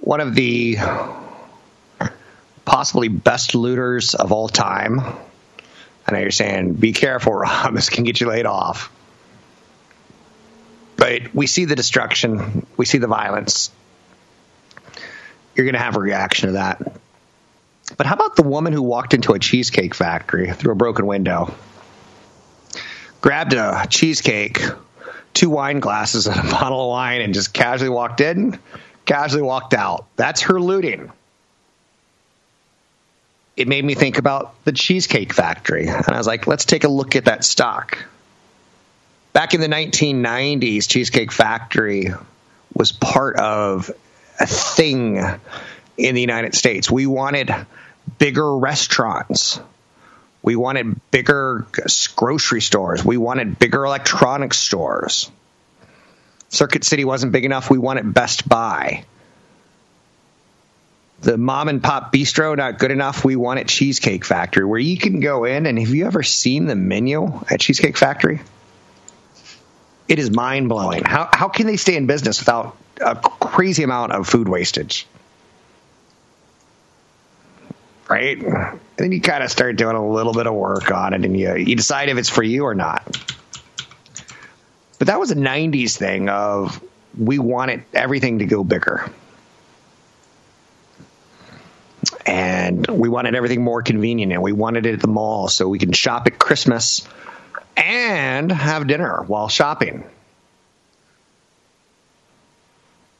One 0.00 0.22
of 0.22 0.34
the 0.34 0.78
possibly 2.66 3.08
best 3.08 3.54
looters 3.54 4.14
of 4.14 4.32
all 4.32 4.48
time. 4.48 5.00
I 6.06 6.12
know 6.12 6.18
you're 6.18 6.30
saying, 6.30 6.74
be 6.74 6.92
careful, 6.92 7.32
Rob, 7.32 7.74
this 7.74 7.88
can 7.88 8.04
get 8.04 8.20
you 8.20 8.28
laid 8.28 8.44
off. 8.44 8.92
But 10.96 11.34
we 11.34 11.46
see 11.46 11.64
the 11.64 11.76
destruction, 11.76 12.66
we 12.76 12.84
see 12.84 12.98
the 12.98 13.06
violence. 13.06 13.70
You're 15.54 15.64
going 15.64 15.74
to 15.74 15.80
have 15.80 15.96
a 15.96 16.00
reaction 16.00 16.48
to 16.48 16.52
that. 16.54 16.98
But 17.96 18.06
how 18.06 18.14
about 18.14 18.36
the 18.36 18.42
woman 18.42 18.72
who 18.72 18.82
walked 18.82 19.14
into 19.14 19.32
a 19.32 19.38
cheesecake 19.38 19.94
factory 19.94 20.52
through 20.52 20.72
a 20.72 20.76
broken 20.76 21.06
window, 21.06 21.54
grabbed 23.20 23.54
a 23.54 23.86
cheesecake, 23.88 24.60
two 25.34 25.48
wine 25.48 25.80
glasses, 25.80 26.26
and 26.26 26.36
a 26.36 26.50
bottle 26.50 26.82
of 26.82 26.88
wine, 26.88 27.20
and 27.20 27.32
just 27.32 27.54
casually 27.54 27.90
walked 27.90 28.20
in, 28.20 28.58
casually 29.04 29.42
walked 29.42 29.72
out? 29.72 30.06
That's 30.16 30.42
her 30.42 30.60
looting 30.60 31.12
it 33.56 33.68
made 33.68 33.84
me 33.84 33.94
think 33.94 34.18
about 34.18 34.54
the 34.64 34.72
Cheesecake 34.72 35.32
Factory. 35.32 35.88
And 35.88 36.08
I 36.08 36.18
was 36.18 36.26
like, 36.26 36.46
let's 36.46 36.66
take 36.66 36.84
a 36.84 36.88
look 36.88 37.16
at 37.16 37.24
that 37.24 37.44
stock. 37.44 37.98
Back 39.32 39.54
in 39.54 39.60
the 39.60 39.68
1990s, 39.68 40.88
Cheesecake 40.88 41.32
Factory 41.32 42.08
was 42.74 42.92
part 42.92 43.36
of 43.36 43.90
a 44.38 44.46
thing 44.46 45.16
in 45.96 46.14
the 46.14 46.20
United 46.20 46.54
States. 46.54 46.90
We 46.90 47.06
wanted 47.06 47.50
bigger 48.18 48.56
restaurants. 48.56 49.58
We 50.42 50.56
wanted 50.56 51.00
bigger 51.10 51.66
grocery 52.14 52.60
stores. 52.60 53.04
We 53.04 53.16
wanted 53.16 53.58
bigger 53.58 53.84
electronics 53.84 54.58
stores. 54.58 55.30
Circuit 56.50 56.84
City 56.84 57.04
wasn't 57.04 57.32
big 57.32 57.44
enough. 57.44 57.70
We 57.70 57.78
wanted 57.78 58.12
Best 58.12 58.48
Buy 58.48 59.04
the 61.20 61.38
mom 61.38 61.68
and 61.68 61.82
pop 61.82 62.12
bistro 62.12 62.56
not 62.56 62.78
good 62.78 62.90
enough. 62.90 63.24
We 63.24 63.36
want 63.36 63.60
it 63.60 63.68
Cheesecake 63.68 64.24
Factory, 64.24 64.64
where 64.64 64.78
you 64.78 64.98
can 64.98 65.20
go 65.20 65.44
in 65.44 65.66
and 65.66 65.78
have 65.78 65.88
you 65.88 66.06
ever 66.06 66.22
seen 66.22 66.66
the 66.66 66.76
menu 66.76 67.40
at 67.48 67.60
Cheesecake 67.60 67.96
Factory? 67.96 68.40
It 70.08 70.18
is 70.18 70.30
mind 70.30 70.68
blowing. 70.68 71.04
How 71.04 71.28
how 71.32 71.48
can 71.48 71.66
they 71.66 71.76
stay 71.76 71.96
in 71.96 72.06
business 72.06 72.38
without 72.40 72.76
a 73.00 73.16
crazy 73.16 73.82
amount 73.82 74.12
of 74.12 74.28
food 74.28 74.48
wastage? 74.48 75.06
Right? 78.08 78.38
And 78.38 78.78
then 78.96 79.10
you 79.10 79.20
kind 79.20 79.42
of 79.42 79.50
start 79.50 79.76
doing 79.76 79.96
a 79.96 80.08
little 80.08 80.32
bit 80.32 80.46
of 80.46 80.54
work 80.54 80.92
on 80.92 81.12
it 81.12 81.24
and 81.24 81.36
you 81.36 81.56
you 81.56 81.74
decide 81.74 82.08
if 82.08 82.18
it's 82.18 82.28
for 82.28 82.42
you 82.42 82.64
or 82.64 82.74
not. 82.74 83.18
But 84.98 85.08
that 85.08 85.18
was 85.18 85.30
a 85.30 85.34
90s 85.34 85.96
thing 85.96 86.28
of 86.28 86.80
we 87.18 87.38
wanted 87.38 87.84
everything 87.92 88.38
to 88.38 88.46
go 88.46 88.62
bigger 88.62 89.10
and 92.26 92.86
we 92.88 93.08
wanted 93.08 93.36
everything 93.36 93.62
more 93.62 93.82
convenient 93.82 94.32
and 94.32 94.42
we 94.42 94.52
wanted 94.52 94.84
it 94.84 94.94
at 94.94 95.00
the 95.00 95.08
mall 95.08 95.48
so 95.48 95.68
we 95.68 95.78
can 95.78 95.92
shop 95.92 96.26
at 96.26 96.38
Christmas 96.38 97.06
and 97.76 98.50
have 98.50 98.88
dinner 98.88 99.22
while 99.22 99.48
shopping. 99.48 100.04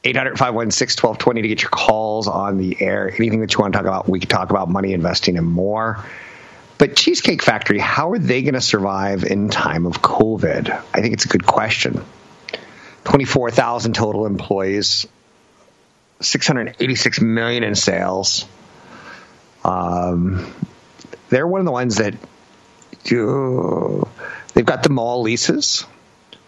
800 0.02 0.38
516 0.38 1.02
1220 1.02 1.42
to 1.42 1.48
get 1.48 1.62
your 1.62 1.70
calls 1.70 2.28
on 2.28 2.58
the 2.58 2.76
air. 2.80 3.08
Anything 3.08 3.40
that 3.40 3.52
you 3.54 3.60
want 3.60 3.72
to 3.72 3.78
talk 3.78 3.86
about, 3.86 4.08
we 4.08 4.20
can 4.20 4.28
talk 4.28 4.50
about 4.50 4.68
money 4.68 4.92
investing 4.92 5.38
and 5.38 5.46
more. 5.46 6.04
But 6.78 6.94
Cheesecake 6.94 7.42
Factory, 7.42 7.78
how 7.78 8.10
are 8.10 8.18
they 8.18 8.42
going 8.42 8.54
to 8.54 8.60
survive 8.60 9.24
in 9.24 9.48
time 9.48 9.86
of 9.86 10.02
COVID? 10.02 10.70
I 10.70 11.00
think 11.00 11.14
it's 11.14 11.24
a 11.24 11.28
good 11.28 11.46
question. 11.46 12.04
24,000 13.04 13.94
total 13.94 14.26
employees, 14.26 15.06
686 16.20 17.20
million 17.20 17.62
in 17.62 17.74
sales. 17.74 18.44
Um, 19.66 20.46
they're 21.28 21.46
one 21.46 21.60
of 21.60 21.64
the 21.64 21.72
ones 21.72 21.96
that 21.96 22.14
they've 24.54 24.64
got 24.64 24.84
the 24.84 24.90
mall 24.90 25.22
leases. 25.22 25.84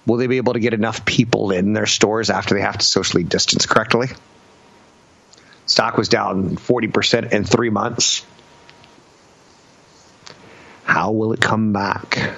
Will 0.06 0.18
they 0.18 0.28
be 0.28 0.36
able 0.36 0.52
to 0.52 0.60
get 0.60 0.72
enough 0.72 1.04
people 1.04 1.50
in 1.50 1.72
their 1.72 1.86
stores 1.86 2.30
after 2.30 2.54
they 2.54 2.60
have 2.60 2.78
to 2.78 2.84
socially 2.84 3.24
distance 3.24 3.66
correctly? 3.66 4.06
Stock 5.66 5.98
was 5.98 6.08
down 6.08 6.56
40% 6.56 7.32
in 7.32 7.44
three 7.44 7.70
months. 7.70 8.24
How 10.84 11.10
will 11.10 11.32
it 11.32 11.40
come 11.40 11.72
back? 11.72 12.34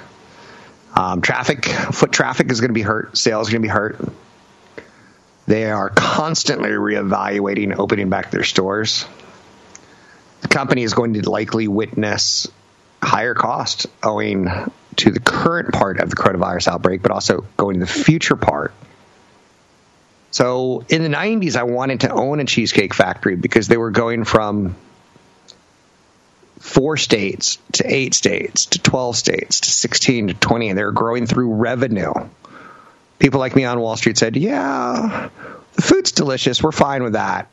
Um, 0.95 1.21
traffic, 1.21 1.65
foot 1.65 2.11
traffic 2.11 2.49
is 2.51 2.59
going 2.59 2.69
to 2.69 2.73
be 2.73 2.81
hurt. 2.81 3.15
Sales 3.15 3.47
are 3.47 3.51
going 3.51 3.61
to 3.61 3.67
be 3.67 3.71
hurt. 3.71 3.99
They 5.45 5.71
are 5.71 5.89
constantly 5.89 6.69
reevaluating 6.69 7.77
opening 7.77 8.09
back 8.09 8.31
their 8.31 8.43
stores 8.43 9.05
company 10.51 10.83
is 10.83 10.93
going 10.93 11.15
to 11.15 11.29
likely 11.29 11.67
witness 11.67 12.47
higher 13.01 13.33
cost 13.33 13.87
owing 14.03 14.47
to 14.97 15.11
the 15.11 15.19
current 15.19 15.73
part 15.73 15.99
of 15.99 16.09
the 16.09 16.15
coronavirus 16.15 16.67
outbreak, 16.67 17.01
but 17.01 17.11
also 17.11 17.45
going 17.57 17.79
to 17.79 17.85
the 17.85 17.91
future 17.91 18.35
part 18.35 18.73
So 20.31 20.85
in 20.87 21.03
the 21.03 21.09
90s, 21.09 21.55
I 21.55 21.63
wanted 21.63 22.01
to 22.01 22.11
own 22.11 22.39
a 22.39 22.45
cheesecake 22.45 22.93
factory 22.93 23.35
because 23.35 23.67
they 23.67 23.77
were 23.77 23.91
going 23.91 24.23
from 24.23 24.75
four 26.59 26.95
states 26.95 27.57
to 27.73 27.83
eight 27.85 28.13
states 28.13 28.67
to 28.67 28.79
12 28.79 29.17
states 29.17 29.59
to 29.61 29.71
16 29.71 30.27
to 30.29 30.33
20, 30.35 30.69
and 30.69 30.77
they 30.77 30.83
were 30.83 30.91
growing 30.93 31.27
through 31.27 31.55
revenue. 31.55 32.13
People 33.19 33.39
like 33.39 33.55
me 33.55 33.65
on 33.65 33.79
Wall 33.79 33.97
Street 33.97 34.17
said, 34.17 34.37
Yeah, 34.37 35.29
the 35.73 35.81
food's 35.81 36.13
delicious. 36.13 36.63
We're 36.63 36.71
fine 36.71 37.03
with 37.03 37.13
that. 37.13 37.49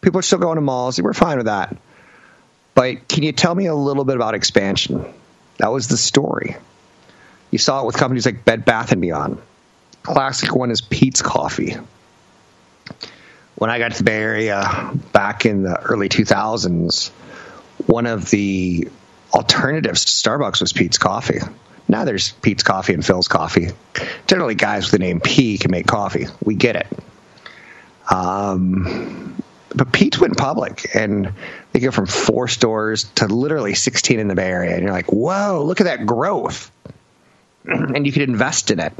People 0.00 0.18
are 0.18 0.22
still 0.22 0.38
going 0.38 0.56
to 0.56 0.62
malls. 0.62 1.00
We're 1.00 1.12
fine 1.12 1.36
with 1.36 1.46
that. 1.46 1.76
But 2.74 3.08
can 3.08 3.22
you 3.22 3.32
tell 3.32 3.54
me 3.54 3.66
a 3.66 3.74
little 3.74 4.04
bit 4.04 4.16
about 4.16 4.34
expansion? 4.34 5.04
That 5.58 5.68
was 5.68 5.88
the 5.88 5.96
story. 5.96 6.56
You 7.50 7.58
saw 7.58 7.82
it 7.82 7.86
with 7.86 7.96
companies 7.96 8.24
like 8.24 8.44
Bed 8.44 8.64
Bath 8.64 8.92
and 8.92 9.00
Beyond. 9.00 9.38
Classic 10.02 10.54
one 10.54 10.70
is 10.70 10.80
Peet's 10.80 11.22
Coffee. 11.22 11.76
When 13.56 13.70
I 13.70 13.78
got 13.78 13.92
to 13.92 13.98
the 13.98 14.04
Bay 14.04 14.16
Area 14.16 14.90
back 15.12 15.46
in 15.46 15.62
the 15.62 15.78
early 15.80 16.08
2000s, 16.08 17.10
one 17.86 18.06
of 18.06 18.30
the 18.30 18.88
alternatives 19.32 20.04
to 20.06 20.30
Starbucks 20.30 20.60
was 20.60 20.72
Peet's 20.72 20.98
Coffee. 20.98 21.40
Now 21.88 22.04
there's 22.04 22.32
Peet's 22.32 22.62
Coffee 22.62 22.94
and 22.94 23.02
Philz 23.02 23.28
Coffee. 23.28 23.68
Generally, 24.26 24.54
guys 24.54 24.84
with 24.84 24.92
the 24.92 24.98
name 24.98 25.20
P 25.20 25.58
can 25.58 25.70
make 25.70 25.86
coffee. 25.86 26.26
We 26.42 26.54
get 26.54 26.76
it. 26.76 26.86
Um, 28.10 29.31
but 29.74 29.92
Peet's 29.92 30.18
went 30.18 30.36
public, 30.36 30.94
and 30.94 31.32
they 31.72 31.80
go 31.80 31.90
from 31.90 32.06
four 32.06 32.48
stores 32.48 33.04
to 33.16 33.26
literally 33.26 33.74
16 33.74 34.18
in 34.18 34.28
the 34.28 34.34
Bay 34.34 34.48
Area. 34.48 34.74
And 34.74 34.82
you're 34.82 34.92
like, 34.92 35.12
whoa, 35.12 35.64
look 35.64 35.80
at 35.80 35.84
that 35.84 36.06
growth. 36.06 36.70
and 37.64 38.06
you 38.06 38.12
could 38.12 38.22
invest 38.22 38.70
in 38.70 38.80
it. 38.80 38.92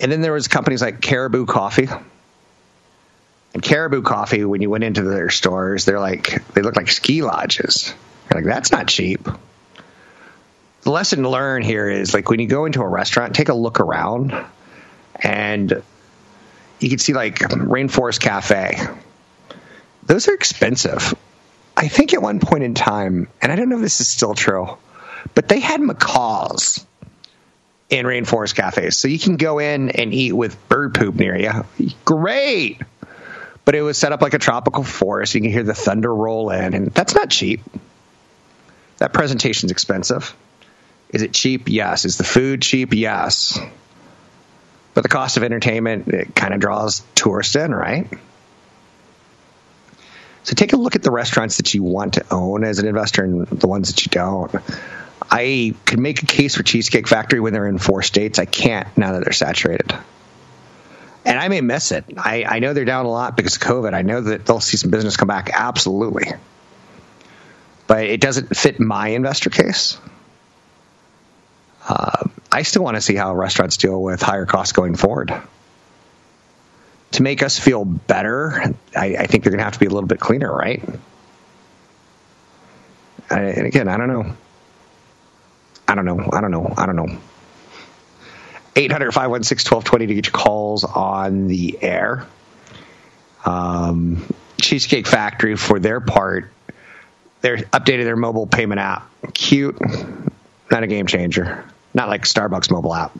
And 0.00 0.12
then 0.12 0.20
there 0.20 0.32
was 0.32 0.48
companies 0.48 0.82
like 0.82 1.00
Caribou 1.00 1.46
Coffee. 1.46 1.88
And 3.54 3.62
Caribou 3.62 4.02
Coffee, 4.02 4.44
when 4.44 4.60
you 4.60 4.68
went 4.68 4.84
into 4.84 5.02
their 5.02 5.30
stores, 5.30 5.86
they're 5.86 6.00
like 6.00 6.44
they 6.52 6.60
look 6.60 6.76
like 6.76 6.88
ski 6.88 7.22
lodges. 7.22 7.94
You're 8.30 8.42
like, 8.42 8.44
that's 8.44 8.70
not 8.70 8.86
cheap. 8.86 9.26
The 10.82 10.90
lesson 10.90 11.22
to 11.22 11.30
learn 11.30 11.62
here 11.62 11.88
is 11.88 12.12
like 12.12 12.28
when 12.28 12.38
you 12.38 12.46
go 12.46 12.66
into 12.66 12.82
a 12.82 12.86
restaurant, 12.86 13.34
take 13.34 13.48
a 13.48 13.54
look 13.54 13.80
around 13.80 14.34
and 15.16 15.82
you 16.80 16.90
can 16.90 16.98
see 16.98 17.12
like 17.14 17.38
Rainforest 17.38 18.20
Cafe. 18.20 18.78
Those 20.06 20.28
are 20.28 20.34
expensive. 20.34 21.14
I 21.76 21.88
think 21.88 22.14
at 22.14 22.22
one 22.22 22.40
point 22.40 22.64
in 22.64 22.74
time, 22.74 23.28
and 23.42 23.52
I 23.52 23.56
don't 23.56 23.68
know 23.68 23.76
if 23.76 23.82
this 23.82 24.00
is 24.00 24.08
still 24.08 24.34
true, 24.34 24.78
but 25.34 25.48
they 25.48 25.60
had 25.60 25.80
macaws 25.80 26.84
in 27.90 28.06
rainforest 28.06 28.54
cafes. 28.54 28.96
So 28.96 29.08
you 29.08 29.18
can 29.18 29.36
go 29.36 29.58
in 29.58 29.90
and 29.90 30.14
eat 30.14 30.32
with 30.32 30.68
bird 30.68 30.94
poop 30.94 31.14
near 31.16 31.36
you. 31.36 31.90
Great. 32.04 32.80
But 33.64 33.74
it 33.74 33.82
was 33.82 33.98
set 33.98 34.12
up 34.12 34.22
like 34.22 34.34
a 34.34 34.38
tropical 34.38 34.84
forest. 34.84 35.34
You 35.34 35.40
can 35.40 35.50
hear 35.50 35.64
the 35.64 35.74
thunder 35.74 36.12
roll 36.14 36.50
in, 36.50 36.74
and 36.74 36.86
that's 36.92 37.14
not 37.14 37.30
cheap. 37.30 37.60
That 38.98 39.12
presentation's 39.12 39.72
expensive. 39.72 40.34
Is 41.10 41.22
it 41.22 41.32
cheap? 41.32 41.68
Yes. 41.68 42.04
Is 42.04 42.16
the 42.16 42.24
food 42.24 42.62
cheap? 42.62 42.94
Yes. 42.94 43.58
But 44.94 45.02
the 45.02 45.08
cost 45.08 45.36
of 45.36 45.42
entertainment, 45.42 46.08
it 46.08 46.34
kind 46.34 46.54
of 46.54 46.60
draws 46.60 47.02
tourists 47.14 47.54
in, 47.56 47.74
right? 47.74 48.08
So 50.46 50.54
take 50.54 50.72
a 50.72 50.76
look 50.76 50.94
at 50.94 51.02
the 51.02 51.10
restaurants 51.10 51.56
that 51.56 51.74
you 51.74 51.82
want 51.82 52.14
to 52.14 52.24
own 52.30 52.62
as 52.62 52.78
an 52.78 52.86
investor 52.86 53.24
and 53.24 53.48
the 53.48 53.66
ones 53.66 53.88
that 53.88 54.06
you 54.06 54.10
don't. 54.10 54.54
I 55.28 55.74
could 55.84 55.98
make 55.98 56.22
a 56.22 56.26
case 56.26 56.54
for 56.54 56.62
Cheesecake 56.62 57.08
Factory 57.08 57.40
when 57.40 57.52
they're 57.52 57.66
in 57.66 57.78
four 57.78 58.00
states. 58.02 58.38
I 58.38 58.44
can't 58.44 58.86
now 58.96 59.14
that 59.14 59.24
they're 59.24 59.32
saturated. 59.32 59.92
And 61.24 61.36
I 61.36 61.48
may 61.48 61.60
miss 61.62 61.90
it. 61.90 62.04
I, 62.16 62.44
I 62.44 62.58
know 62.60 62.74
they're 62.74 62.84
down 62.84 63.06
a 63.06 63.10
lot 63.10 63.36
because 63.36 63.56
of 63.56 63.62
COVID. 63.62 63.92
I 63.92 64.02
know 64.02 64.20
that 64.20 64.46
they'll 64.46 64.60
see 64.60 64.76
some 64.76 64.92
business 64.92 65.16
come 65.16 65.26
back. 65.26 65.50
Absolutely. 65.52 66.30
But 67.88 68.04
it 68.04 68.20
doesn't 68.20 68.56
fit 68.56 68.78
my 68.78 69.08
investor 69.08 69.50
case. 69.50 69.98
Uh, 71.88 72.28
I 72.52 72.62
still 72.62 72.84
want 72.84 72.96
to 72.96 73.00
see 73.00 73.16
how 73.16 73.34
restaurants 73.34 73.78
deal 73.78 74.00
with 74.00 74.22
higher 74.22 74.46
costs 74.46 74.72
going 74.72 74.94
forward. 74.94 75.34
To 77.16 77.22
make 77.22 77.42
us 77.42 77.58
feel 77.58 77.86
better, 77.86 78.74
I, 78.94 79.16
I 79.16 79.26
think 79.26 79.42
they're 79.42 79.50
going 79.50 79.58
to 79.58 79.64
have 79.64 79.72
to 79.72 79.78
be 79.78 79.86
a 79.86 79.90
little 79.90 80.06
bit 80.06 80.20
cleaner, 80.20 80.54
right? 80.54 80.82
I, 83.30 83.40
and 83.40 83.66
again, 83.66 83.88
I 83.88 83.96
don't 83.96 84.08
know. 84.08 84.36
I 85.88 85.94
don't 85.94 86.04
know. 86.04 86.28
I 86.30 86.42
don't 86.42 86.50
know. 86.50 86.74
I 86.76 86.84
don't 86.84 86.96
know. 86.96 87.18
800 88.76 89.14
516 89.14 89.74
1220 89.74 90.06
to 90.06 90.14
get 90.14 90.26
your 90.26 90.32
calls 90.32 90.84
on 90.84 91.48
the 91.48 91.78
air. 91.80 92.26
Um, 93.46 94.22
Cheesecake 94.60 95.06
Factory, 95.06 95.56
for 95.56 95.78
their 95.78 96.00
part, 96.00 96.52
they're 97.40 97.56
updated 97.56 98.04
their 98.04 98.16
mobile 98.16 98.46
payment 98.46 98.78
app. 98.78 99.10
Cute, 99.32 99.80
not 100.70 100.82
a 100.82 100.86
game 100.86 101.06
changer. 101.06 101.64
Not 101.94 102.10
like 102.10 102.24
Starbucks 102.24 102.70
mobile 102.70 102.94
app. 102.94 103.18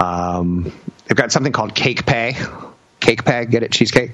Um, 0.00 0.64
they've 1.06 1.16
got 1.16 1.30
something 1.30 1.52
called 1.52 1.76
Cake 1.76 2.04
Pay. 2.04 2.36
Cake 3.00 3.24
Pay, 3.24 3.46
get 3.46 3.62
it? 3.62 3.72
Cheesecake. 3.72 4.12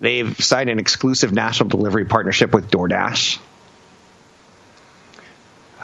They've 0.00 0.36
signed 0.42 0.68
an 0.68 0.78
exclusive 0.78 1.32
national 1.32 1.68
delivery 1.68 2.04
partnership 2.04 2.52
with 2.52 2.70
DoorDash. 2.70 3.38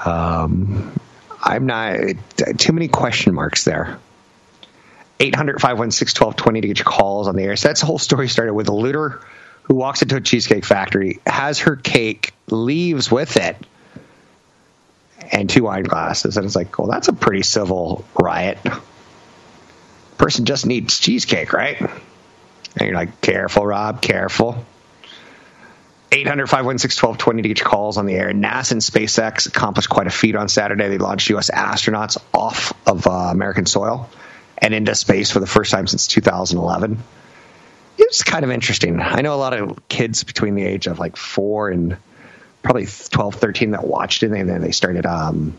Um, 0.04 0.98
I'm 1.40 1.66
not 1.66 1.98
too 2.58 2.72
many 2.72 2.88
question 2.88 3.34
marks 3.34 3.64
there. 3.64 3.98
800 5.20 5.60
516 5.60 6.24
1220 6.24 6.60
to 6.60 6.68
get 6.68 6.78
your 6.78 6.84
calls 6.84 7.28
on 7.28 7.36
the 7.36 7.42
air. 7.42 7.56
So 7.56 7.68
that's 7.68 7.80
the 7.80 7.86
whole 7.86 7.98
story 7.98 8.28
started 8.28 8.54
with 8.54 8.68
a 8.68 8.74
looter 8.74 9.20
who 9.64 9.74
walks 9.74 10.02
into 10.02 10.16
a 10.16 10.20
cheesecake 10.20 10.64
factory, 10.64 11.20
has 11.26 11.60
her 11.60 11.76
cake, 11.76 12.32
leaves 12.48 13.10
with 13.10 13.36
it, 13.36 13.56
and 15.30 15.50
two 15.50 15.64
wine 15.64 15.82
glasses. 15.82 16.36
And 16.36 16.46
it's 16.46 16.56
like, 16.56 16.78
well, 16.78 16.88
that's 16.88 17.08
a 17.08 17.12
pretty 17.12 17.42
civil 17.42 18.04
riot. 18.18 18.58
Person 20.18 20.44
just 20.44 20.66
needs 20.66 20.98
cheesecake, 20.98 21.52
right? 21.52 21.80
And 21.80 21.90
you're 22.80 22.94
like, 22.94 23.20
careful, 23.20 23.66
Rob, 23.66 24.02
careful. 24.02 24.64
800 26.10 26.46
516 26.48 27.06
1220 27.06 27.42
to 27.42 27.48
get 27.48 27.58
your 27.60 27.68
calls 27.68 27.98
on 27.98 28.06
the 28.06 28.14
air. 28.14 28.32
NASA 28.32 28.72
and 28.72 28.80
SpaceX 28.80 29.46
accomplished 29.46 29.90
quite 29.90 30.06
a 30.06 30.10
feat 30.10 30.36
on 30.36 30.48
Saturday. 30.48 30.88
They 30.88 30.98
launched 30.98 31.28
U.S. 31.30 31.50
astronauts 31.50 32.16
off 32.32 32.72
of 32.86 33.06
uh, 33.06 33.10
American 33.10 33.66
soil 33.66 34.08
and 34.56 34.74
into 34.74 34.94
space 34.94 35.30
for 35.30 35.40
the 35.40 35.46
first 35.46 35.70
time 35.70 35.86
since 35.86 36.06
2011. 36.06 36.98
It 37.98 38.06
was 38.08 38.22
kind 38.22 38.44
of 38.44 38.50
interesting. 38.50 39.00
I 39.00 39.20
know 39.20 39.34
a 39.34 39.36
lot 39.36 39.52
of 39.52 39.88
kids 39.88 40.24
between 40.24 40.54
the 40.54 40.64
age 40.64 40.86
of 40.86 40.98
like 40.98 41.16
four 41.16 41.68
and 41.68 41.96
probably 42.62 42.86
12, 42.86 43.34
13 43.34 43.72
that 43.72 43.86
watched 43.86 44.22
it, 44.22 44.32
and 44.32 44.48
then 44.48 44.62
they 44.62 44.70
started 44.70 45.04
um, 45.04 45.54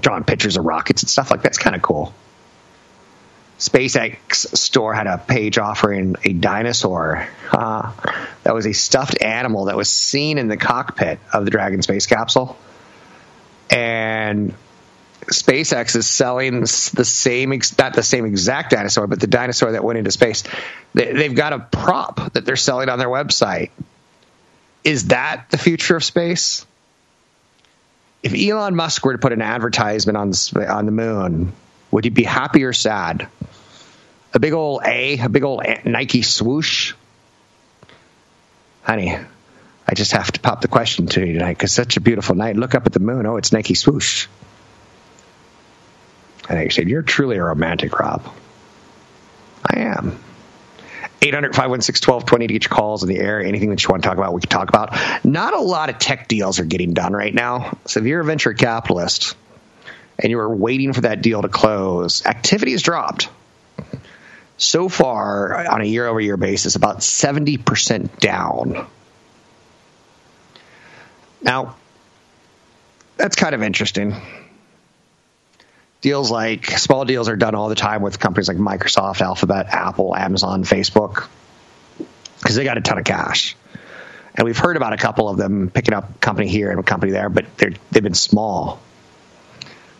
drawing 0.00 0.24
pictures 0.24 0.56
of 0.56 0.64
rockets 0.64 1.02
and 1.02 1.10
stuff 1.10 1.30
like 1.30 1.42
that. 1.42 1.48
It's 1.48 1.58
kind 1.58 1.76
of 1.76 1.82
cool. 1.82 2.14
SpaceX 3.58 4.54
store 4.56 4.92
had 4.92 5.06
a 5.06 5.16
page 5.16 5.56
offering 5.56 6.16
a 6.24 6.32
dinosaur 6.32 7.26
uh, 7.52 7.92
that 8.42 8.54
was 8.54 8.66
a 8.66 8.74
stuffed 8.74 9.22
animal 9.22 9.66
that 9.66 9.76
was 9.76 9.88
seen 9.88 10.36
in 10.36 10.48
the 10.48 10.58
cockpit 10.58 11.18
of 11.32 11.46
the 11.46 11.50
Dragon 11.50 11.80
space 11.80 12.06
capsule. 12.06 12.56
And 13.70 14.54
SpaceX 15.22 15.96
is 15.96 16.06
selling 16.06 16.60
the 16.60 16.66
same, 16.66 17.50
not 17.78 17.94
the 17.94 18.02
same 18.02 18.26
exact 18.26 18.70
dinosaur, 18.70 19.06
but 19.06 19.20
the 19.20 19.26
dinosaur 19.26 19.72
that 19.72 19.82
went 19.82 19.98
into 19.98 20.10
space. 20.10 20.44
They've 20.92 21.34
got 21.34 21.52
a 21.54 21.58
prop 21.58 22.34
that 22.34 22.44
they're 22.44 22.56
selling 22.56 22.90
on 22.90 22.98
their 22.98 23.08
website. 23.08 23.70
Is 24.84 25.08
that 25.08 25.46
the 25.50 25.58
future 25.58 25.96
of 25.96 26.04
space? 26.04 26.64
If 28.22 28.34
Elon 28.34 28.76
Musk 28.76 29.04
were 29.04 29.12
to 29.12 29.18
put 29.18 29.32
an 29.32 29.42
advertisement 29.42 30.16
on 30.16 30.30
the, 30.30 30.66
on 30.70 30.86
the 30.86 30.92
moon, 30.92 31.52
would 31.90 32.04
you 32.04 32.10
be 32.10 32.24
happy 32.24 32.64
or 32.64 32.72
sad? 32.72 33.28
A 34.36 34.38
big 34.38 34.52
old 34.52 34.82
A, 34.84 35.18
a 35.18 35.30
big 35.30 35.44
old 35.44 35.62
Nike 35.86 36.20
swoosh? 36.20 36.92
Honey, 38.82 39.16
I 39.88 39.94
just 39.94 40.12
have 40.12 40.30
to 40.30 40.40
pop 40.40 40.60
the 40.60 40.68
question 40.68 41.06
to 41.06 41.24
you 41.24 41.32
tonight 41.32 41.54
because 41.54 41.72
such 41.72 41.96
a 41.96 42.02
beautiful 42.02 42.34
night. 42.34 42.54
Look 42.54 42.74
up 42.74 42.84
at 42.84 42.92
the 42.92 43.00
moon. 43.00 43.24
Oh, 43.24 43.38
it's 43.38 43.50
Nike 43.50 43.72
swoosh. 43.72 44.26
And 46.50 46.58
I 46.58 46.68
said, 46.68 46.86
You're 46.86 47.00
truly 47.00 47.38
a 47.38 47.44
romantic, 47.44 47.98
Rob. 47.98 48.30
I 49.64 49.78
am. 49.78 50.18
800 51.22 51.54
516 51.54 52.06
1220 52.06 52.46
to 52.46 52.52
get 52.52 52.64
your 52.64 52.76
calls 52.76 53.02
in 53.02 53.08
the 53.08 53.18
air. 53.18 53.40
Anything 53.40 53.70
that 53.70 53.82
you 53.82 53.88
want 53.88 54.02
to 54.02 54.08
talk 54.10 54.18
about, 54.18 54.34
we 54.34 54.42
can 54.42 54.50
talk 54.50 54.68
about. 54.68 55.24
Not 55.24 55.54
a 55.54 55.62
lot 55.62 55.88
of 55.88 55.98
tech 55.98 56.28
deals 56.28 56.60
are 56.60 56.66
getting 56.66 56.92
done 56.92 57.14
right 57.14 57.32
now. 57.32 57.78
So 57.86 58.00
if 58.00 58.06
you're 58.06 58.20
a 58.20 58.24
venture 58.24 58.52
capitalist 58.52 59.34
and 60.18 60.30
you 60.30 60.38
are 60.40 60.54
waiting 60.54 60.92
for 60.92 61.00
that 61.00 61.22
deal 61.22 61.40
to 61.40 61.48
close, 61.48 62.26
activity 62.26 62.72
has 62.72 62.82
dropped. 62.82 63.30
So 64.58 64.88
far, 64.88 65.66
on 65.66 65.80
a 65.82 65.84
year 65.84 66.06
over 66.06 66.20
year 66.20 66.36
basis, 66.36 66.76
about 66.76 66.98
70% 66.98 68.18
down. 68.18 68.86
Now, 71.42 71.76
that's 73.16 73.36
kind 73.36 73.54
of 73.54 73.62
interesting 73.62 74.14
deals 76.06 76.30
like 76.30 76.66
small 76.78 77.04
deals 77.04 77.28
are 77.28 77.34
done 77.34 77.56
all 77.56 77.68
the 77.68 77.74
time 77.74 78.00
with 78.00 78.20
companies 78.20 78.46
like 78.46 78.56
Microsoft, 78.56 79.20
Alphabet, 79.20 79.66
Apple, 79.70 80.14
Amazon, 80.14 80.62
Facebook, 80.62 81.26
because 82.38 82.54
they 82.54 82.62
got 82.62 82.78
a 82.78 82.80
ton 82.80 82.98
of 82.98 83.04
cash. 83.04 83.56
And 84.36 84.44
we've 84.44 84.56
heard 84.56 84.76
about 84.76 84.92
a 84.92 84.98
couple 84.98 85.28
of 85.28 85.36
them 85.36 85.68
picking 85.68 85.94
up 85.94 86.08
a 86.08 86.18
company 86.18 86.46
here 86.46 86.70
and 86.70 86.78
a 86.78 86.84
company 86.84 87.10
there, 87.10 87.28
but 87.28 87.56
they're, 87.56 87.72
they've 87.90 88.04
been 88.04 88.14
small. 88.14 88.80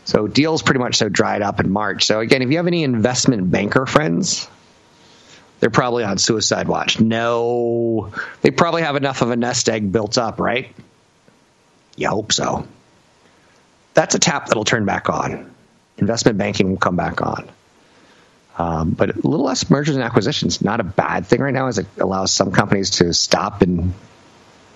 So 0.07 0.29
deals 0.29 0.63
pretty 0.63 0.79
much 0.79 0.97
so 0.97 1.09
dried 1.09 1.43
up 1.43 1.61
in 1.61 1.71
March. 1.71 2.07
So 2.07 2.21
again, 2.21 2.41
if 2.41 2.51
you 2.51 2.57
have 2.57 2.69
any 2.69 2.85
investment 2.85 3.51
banker 3.51 3.87
friends, 3.87 4.49
they're 5.59 5.69
probably 5.69 6.05
on 6.05 6.19
suicide 6.19 6.69
watch. 6.69 7.01
No, 7.01 8.13
they 8.41 8.53
probably 8.53 8.83
have 8.83 8.95
enough 8.95 9.23
of 9.23 9.31
a 9.31 9.37
nest 9.37 9.69
egg 9.69 9.91
built 9.91 10.17
up, 10.17 10.39
right? 10.39 10.73
You 11.97 12.09
hope 12.09 12.33
so. 12.33 12.67
That's 13.95 14.15
a 14.15 14.19
tap 14.19 14.47
that'll 14.47 14.65
turn 14.65 14.85
back 14.85 15.11
on. 15.11 15.53
Investment 15.99 16.39
banking 16.39 16.71
will 16.71 16.77
come 16.77 16.97
back 16.97 17.21
on. 17.21 17.49
Um, 18.59 18.91
but 18.91 19.11
a 19.11 19.27
little 19.27 19.45
less 19.45 19.69
mergers 19.69 19.97
and 19.97 20.05
acquisitions, 20.05 20.63
not 20.63 20.81
a 20.81 20.85
bad 20.85 21.27
thing 21.27 21.41
right 21.41 21.53
now, 21.53 21.67
as 21.67 21.79
it 21.79 21.87
allows 21.99 22.33
some 22.33 22.53
companies 22.53 22.91
to 22.91 23.13
stop 23.13 23.63
and 23.63 23.93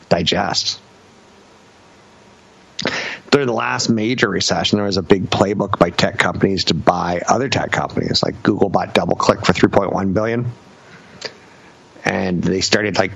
digest. 0.09 0.81
During 3.31 3.47
the 3.47 3.53
last 3.53 3.89
major 3.89 4.29
recession, 4.29 4.79
there 4.79 4.87
was 4.87 4.97
a 4.97 5.03
big 5.03 5.31
playbook 5.31 5.79
by 5.79 5.91
tech 5.91 6.19
companies 6.19 6.65
to 6.65 6.75
buy 6.75 7.23
other 7.27 7.49
tech 7.49 7.71
companies. 7.71 8.23
Like 8.23 8.43
Google 8.43 8.69
bought 8.69 8.95
DoubleClick 8.95 9.47
for 9.47 9.53
3.1 9.53 10.15
billion, 10.15 10.51
and 12.05 12.43
they 12.43 12.61
started 12.61 12.99
like 12.99 13.13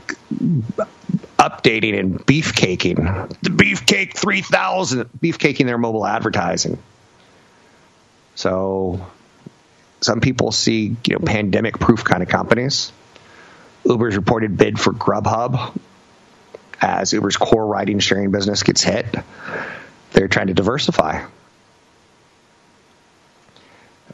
updating 1.38 1.98
and 1.98 2.24
beefcaking 2.24 3.28
the 3.42 3.50
Beefcake 3.50 4.14
3000, 4.14 5.10
beefcaking 5.18 5.66
their 5.66 5.78
mobile 5.78 6.06
advertising. 6.06 6.78
So 8.36 9.04
some 10.00 10.20
people 10.20 10.52
see 10.52 10.96
you 11.06 11.18
know 11.18 11.18
pandemic 11.24 11.78
proof 11.78 12.04
kind 12.04 12.22
of 12.22 12.28
companies. 12.28 12.92
Uber's 13.84 14.16
reported 14.16 14.56
bid 14.56 14.78
for 14.78 14.92
Grubhub 14.92 15.78
as 16.80 17.12
Uber's 17.12 17.36
core 17.36 17.66
riding 17.66 17.98
sharing 17.98 18.30
business 18.30 18.62
gets 18.62 18.82
hit. 18.82 19.06
They're 20.14 20.28
trying 20.28 20.46
to 20.46 20.54
diversify. 20.54 21.26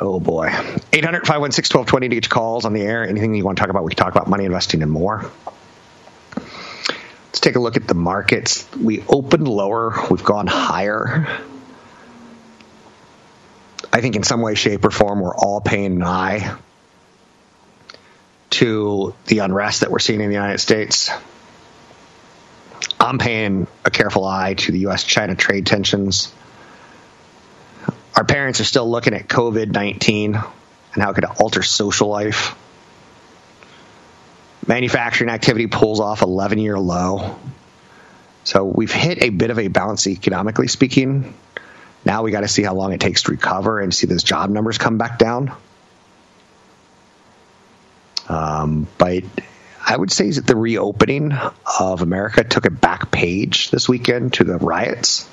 Oh 0.01 0.19
boy. 0.19 0.47
800 0.47 1.27
516 1.27 1.79
1220 1.79 2.09
to 2.09 2.15
get 2.17 2.25
your 2.25 2.31
calls 2.31 2.65
on 2.65 2.73
the 2.73 2.81
air. 2.81 3.07
Anything 3.07 3.35
you 3.35 3.45
want 3.45 3.59
to 3.59 3.61
talk 3.61 3.71
about, 3.71 3.85
we 3.85 3.91
can 3.91 4.03
talk 4.03 4.15
about 4.15 4.29
money 4.29 4.47
investing 4.47 4.83
and 4.83 4.91
more. 4.91 5.31
Let's 6.37 7.41
take 7.41 7.57
a 7.57 7.61
look 7.61 7.77
at 7.77 7.87
the 7.87 7.95
markets. 7.95 8.67
We 8.75 9.05
opened 9.09 9.47
lower, 9.47 9.95
we've 10.11 10.25
gone 10.25 10.47
higher. 10.47 11.29
I 13.93 14.01
think 14.01 14.17
in 14.17 14.23
some 14.23 14.41
way, 14.41 14.55
shape, 14.55 14.85
or 14.85 14.91
form, 14.91 15.21
we're 15.21 15.37
all 15.37 15.61
paying 15.61 15.97
an 15.97 16.03
eye 16.03 16.57
to 18.51 19.15
the 19.27 19.41
unrest 19.41 19.81
that 19.81 19.91
we're 19.91 19.99
seeing 19.99 20.21
in 20.21 20.29
the 20.29 20.35
United 20.35 20.59
States. 20.59 21.11
I'm 23.01 23.19
paying 23.19 23.67
a 23.85 23.91
careful 23.91 24.27
eye 24.27 24.55
to 24.55 24.73
the 24.73 24.81
U.S. 24.81 25.05
China 25.05 25.35
trade 25.35 25.67
tensions. 25.67 26.33
Our 28.15 28.25
parents 28.25 28.61
are 28.61 28.65
still 28.65 28.89
looking 28.89 29.15
at 29.15 29.27
COVID 29.27 29.73
19 29.73 30.35
and 30.35 31.03
how 31.03 31.11
it 31.11 31.15
could 31.15 31.25
alter 31.25 31.63
social 31.63 32.09
life. 32.09 32.55
Manufacturing 34.67 35.31
activity 35.31 35.67
pulls 35.67 35.99
off 35.99 36.21
11 36.21 36.59
year 36.59 36.79
low. 36.79 37.39
So 38.45 38.65
we've 38.65 38.93
hit 38.93 39.23
a 39.23 39.31
bit 39.31 39.51
of 39.51 39.59
a 39.59 39.69
bounce 39.69 40.07
economically 40.07 40.69
speaking. 40.69 41.35
Now 42.05 42.23
we 42.23 42.31
got 42.31 42.41
to 42.41 42.49
see 42.49 42.63
how 42.63 42.75
long 42.75 42.93
it 42.93 43.01
takes 43.01 43.23
to 43.23 43.33
recover 43.33 43.81
and 43.81 43.95
see 43.95 44.07
those 44.07 44.23
job 44.23 44.51
numbers 44.51 44.79
come 44.79 44.99
back 44.99 45.19
down. 45.19 45.53
Um, 48.29 48.87
but 48.97 49.25
I 49.91 49.97
would 49.97 50.13
say 50.13 50.31
that 50.31 50.47
the 50.47 50.55
reopening 50.55 51.33
of 51.81 52.01
America 52.01 52.45
took 52.45 52.65
a 52.65 52.71
back 52.71 53.11
page 53.11 53.73
this 53.73 53.89
weekend 53.89 54.35
to 54.35 54.45
the 54.45 54.57
riots. 54.57 55.29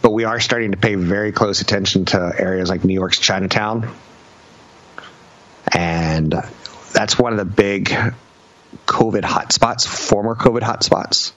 But 0.00 0.12
we 0.12 0.22
are 0.22 0.38
starting 0.38 0.70
to 0.70 0.76
pay 0.76 0.94
very 0.94 1.32
close 1.32 1.60
attention 1.60 2.04
to 2.04 2.32
areas 2.38 2.68
like 2.68 2.84
New 2.84 2.94
York's 2.94 3.18
Chinatown. 3.18 3.92
And 5.74 6.32
that's 6.92 7.18
one 7.18 7.32
of 7.32 7.38
the 7.40 7.44
big 7.44 7.86
COVID 8.86 9.22
hotspots, 9.22 9.88
former 9.88 10.36
COVID 10.36 10.60
hotspots. 10.60 11.32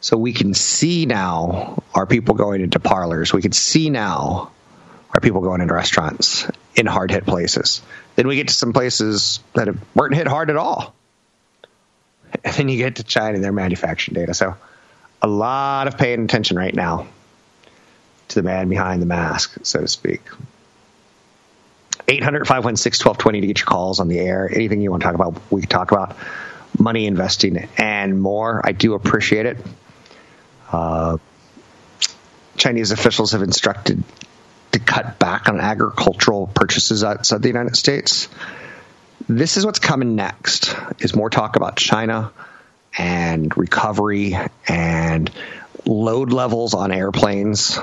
So 0.00 0.16
we 0.16 0.32
can 0.32 0.54
see 0.54 1.06
now 1.06 1.82
are 1.92 2.06
people 2.06 2.36
going 2.36 2.60
into 2.60 2.78
parlors. 2.78 3.32
We 3.32 3.42
can 3.42 3.50
see 3.50 3.90
now 3.90 4.52
are 5.12 5.20
people 5.20 5.40
going 5.40 5.60
into 5.60 5.74
restaurants 5.74 6.48
in 6.74 6.86
hard 6.86 7.10
hit 7.10 7.24
places. 7.24 7.82
Then 8.16 8.28
we 8.28 8.36
get 8.36 8.48
to 8.48 8.54
some 8.54 8.72
places 8.72 9.40
that 9.54 9.68
weren't 9.94 10.14
hit 10.14 10.26
hard 10.26 10.50
at 10.50 10.56
all. 10.56 10.94
And 12.44 12.54
then 12.54 12.68
you 12.68 12.78
get 12.78 12.96
to 12.96 13.04
China 13.04 13.34
and 13.34 13.44
their 13.44 13.52
manufacturing 13.52 14.14
data. 14.14 14.34
So 14.34 14.56
a 15.22 15.28
lot 15.28 15.86
of 15.86 15.96
paying 15.96 16.24
attention 16.24 16.56
right 16.56 16.74
now 16.74 17.06
to 18.28 18.34
the 18.34 18.42
man 18.42 18.68
behind 18.68 19.00
the 19.00 19.06
mask, 19.06 19.56
so 19.62 19.80
to 19.80 19.88
speak. 19.88 20.22
800 22.06 22.46
516 22.46 23.06
1220 23.06 23.40
to 23.40 23.46
get 23.46 23.58
your 23.60 23.66
calls 23.66 24.00
on 24.00 24.08
the 24.08 24.18
air. 24.18 24.50
Anything 24.52 24.80
you 24.80 24.90
want 24.90 25.02
to 25.02 25.06
talk 25.06 25.14
about, 25.14 25.40
we 25.50 25.62
can 25.62 25.70
talk 25.70 25.92
about 25.92 26.16
money 26.78 27.06
investing 27.06 27.68
and 27.78 28.20
more. 28.20 28.60
I 28.64 28.72
do 28.72 28.94
appreciate 28.94 29.46
it. 29.46 29.58
Uh, 30.70 31.18
Chinese 32.56 32.90
officials 32.90 33.32
have 33.32 33.42
instructed 33.42 34.02
to 34.74 34.80
cut 34.80 35.18
back 35.20 35.48
on 35.48 35.60
agricultural 35.60 36.48
purchases 36.48 37.04
outside 37.04 37.42
the 37.42 37.48
United 37.48 37.76
States. 37.76 38.28
This 39.28 39.56
is 39.56 39.64
what's 39.64 39.78
coming 39.78 40.16
next 40.16 40.74
is 40.98 41.14
more 41.14 41.30
talk 41.30 41.56
about 41.56 41.76
China 41.76 42.32
and 42.98 43.56
recovery 43.56 44.36
and 44.68 45.30
load 45.86 46.32
levels 46.32 46.74
on 46.74 46.90
airplanes. 46.90 47.78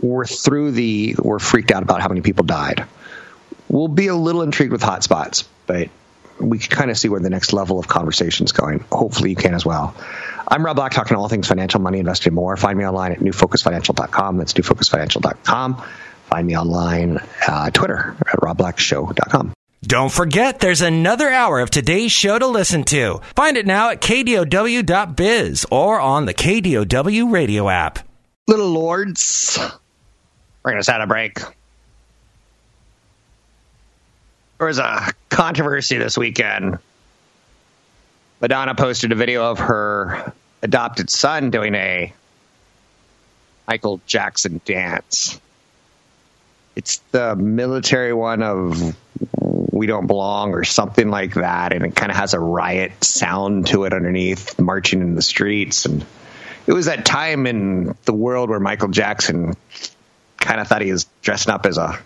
We're 0.00 0.26
through 0.26 0.72
the 0.72 1.16
we're 1.18 1.38
freaked 1.38 1.70
out 1.70 1.82
about 1.82 2.00
how 2.00 2.08
many 2.08 2.22
people 2.22 2.44
died. 2.44 2.86
We'll 3.68 3.88
be 3.88 4.06
a 4.06 4.14
little 4.14 4.42
intrigued 4.42 4.72
with 4.72 4.82
hotspots, 4.82 5.44
but 5.66 5.90
we 6.38 6.58
can 6.58 6.74
kind 6.74 6.90
of 6.90 6.96
see 6.96 7.08
where 7.08 7.20
the 7.20 7.30
next 7.30 7.52
level 7.52 7.78
of 7.78 7.88
conversation 7.88 8.44
is 8.44 8.52
going. 8.52 8.80
Hopefully 8.90 9.30
you 9.30 9.36
can 9.36 9.54
as 9.54 9.66
well. 9.66 9.94
I'm 10.48 10.64
Rob 10.64 10.76
Black, 10.76 10.92
talking 10.92 11.16
all 11.16 11.28
things 11.28 11.48
financial, 11.48 11.80
money, 11.80 11.98
investing, 11.98 12.34
more. 12.34 12.56
Find 12.56 12.78
me 12.78 12.86
online 12.86 13.12
at 13.12 13.18
newfocusfinancial.com. 13.18 14.36
That's 14.36 14.52
newfocusfinancial.com. 14.52 15.82
Find 16.26 16.46
me 16.46 16.56
online, 16.56 17.18
uh, 17.46 17.70
Twitter 17.70 18.16
at 18.20 18.40
robblackshow.com. 18.40 19.52
Don't 19.82 20.10
forget, 20.10 20.58
there's 20.58 20.80
another 20.80 21.28
hour 21.30 21.60
of 21.60 21.70
today's 21.70 22.10
show 22.10 22.38
to 22.38 22.46
listen 22.46 22.82
to. 22.84 23.20
Find 23.36 23.56
it 23.56 23.66
now 23.66 23.90
at 23.90 24.00
kdow.biz 24.00 25.66
or 25.70 26.00
on 26.00 26.26
the 26.26 26.34
KDOW 26.34 27.30
radio 27.30 27.68
app. 27.68 28.00
Little 28.48 28.70
lords, 28.70 29.58
bring 30.62 30.78
us 30.78 30.88
out 30.88 31.02
a 31.02 31.06
break. 31.06 31.38
There 34.58 34.66
was 34.66 34.78
a 34.78 35.12
controversy 35.28 35.98
this 35.98 36.16
weekend. 36.16 36.78
Madonna 38.40 38.74
posted 38.74 39.12
a 39.12 39.14
video 39.14 39.50
of 39.50 39.58
her 39.58 40.32
adopted 40.62 41.08
son 41.10 41.50
doing 41.50 41.74
a 41.74 42.12
Michael 43.66 44.00
Jackson 44.06 44.60
dance. 44.64 45.40
It's 46.74 46.98
the 47.10 47.34
military 47.34 48.12
one 48.12 48.42
of 48.42 48.96
We 49.72 49.86
Don't 49.86 50.06
Belong 50.06 50.52
or 50.52 50.64
something 50.64 51.08
like 51.08 51.34
that. 51.34 51.72
And 51.72 51.86
it 51.86 51.96
kind 51.96 52.12
of 52.12 52.18
has 52.18 52.34
a 52.34 52.40
riot 52.40 53.02
sound 53.02 53.68
to 53.68 53.84
it 53.84 53.94
underneath, 53.94 54.58
marching 54.60 55.00
in 55.00 55.14
the 55.14 55.22
streets. 55.22 55.86
And 55.86 56.04
it 56.66 56.72
was 56.72 56.86
that 56.86 57.06
time 57.06 57.46
in 57.46 57.96
the 58.04 58.12
world 58.12 58.50
where 58.50 58.60
Michael 58.60 58.88
Jackson 58.88 59.54
kind 60.36 60.60
of 60.60 60.68
thought 60.68 60.82
he 60.82 60.92
was 60.92 61.06
dressing 61.22 61.52
up 61.52 61.64
as 61.64 61.78
a 61.78 61.98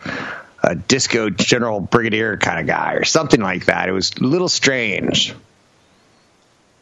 a 0.63 0.75
disco 0.75 1.31
general 1.31 1.81
brigadier 1.81 2.37
kind 2.37 2.61
of 2.61 2.67
guy 2.67 2.95
or 2.95 3.05
something 3.05 3.41
like 3.41 3.67
that. 3.67 3.89
It 3.89 3.93
was 3.93 4.13
a 4.21 4.25
little 4.25 4.49
strange. 4.49 5.35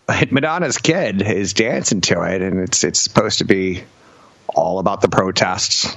Madonna's 0.31 0.79
kid 0.79 1.23
is 1.23 1.53
dancing 1.53 2.01
to 2.03 2.23
it, 2.23 2.43
and 2.43 2.61
it's 2.61 2.85
it's 2.85 3.01
supposed 3.01 3.39
to 3.39 3.45
be 3.45 3.85
all 4.49 4.79
about 4.79 5.01
the 5.01 5.09
protests. 5.09 5.97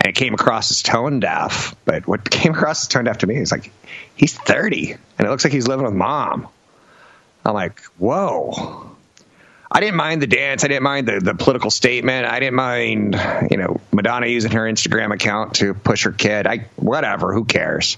And 0.00 0.10
it 0.10 0.16
came 0.16 0.34
across 0.34 0.70
as 0.70 0.82
tone 0.82 1.20
deaf, 1.20 1.74
but 1.84 2.06
what 2.06 2.28
came 2.30 2.52
across 2.52 2.84
as 2.84 2.88
tone 2.88 3.04
deaf 3.04 3.18
to 3.18 3.26
me 3.26 3.36
is 3.36 3.50
like 3.50 3.72
he's 4.14 4.34
30, 4.34 4.92
and 5.18 5.26
it 5.26 5.30
looks 5.30 5.44
like 5.44 5.52
he's 5.52 5.68
living 5.68 5.84
with 5.84 5.94
mom. 5.94 6.48
I'm 7.44 7.54
like, 7.54 7.82
whoa. 7.98 8.90
I 9.70 9.80
didn't 9.80 9.96
mind 9.96 10.22
the 10.22 10.28
dance. 10.28 10.62
I 10.62 10.68
didn't 10.68 10.84
mind 10.84 11.08
the, 11.08 11.18
the 11.18 11.34
political 11.34 11.70
statement. 11.70 12.26
I 12.26 12.38
didn't 12.38 12.54
mind, 12.54 13.20
you 13.50 13.56
know, 13.56 13.80
Madonna 13.92 14.26
using 14.28 14.52
her 14.52 14.60
Instagram 14.60 15.12
account 15.12 15.54
to 15.56 15.74
push 15.74 16.04
her 16.04 16.12
kid. 16.12 16.46
I 16.46 16.66
whatever. 16.76 17.34
Who 17.34 17.44
cares? 17.44 17.96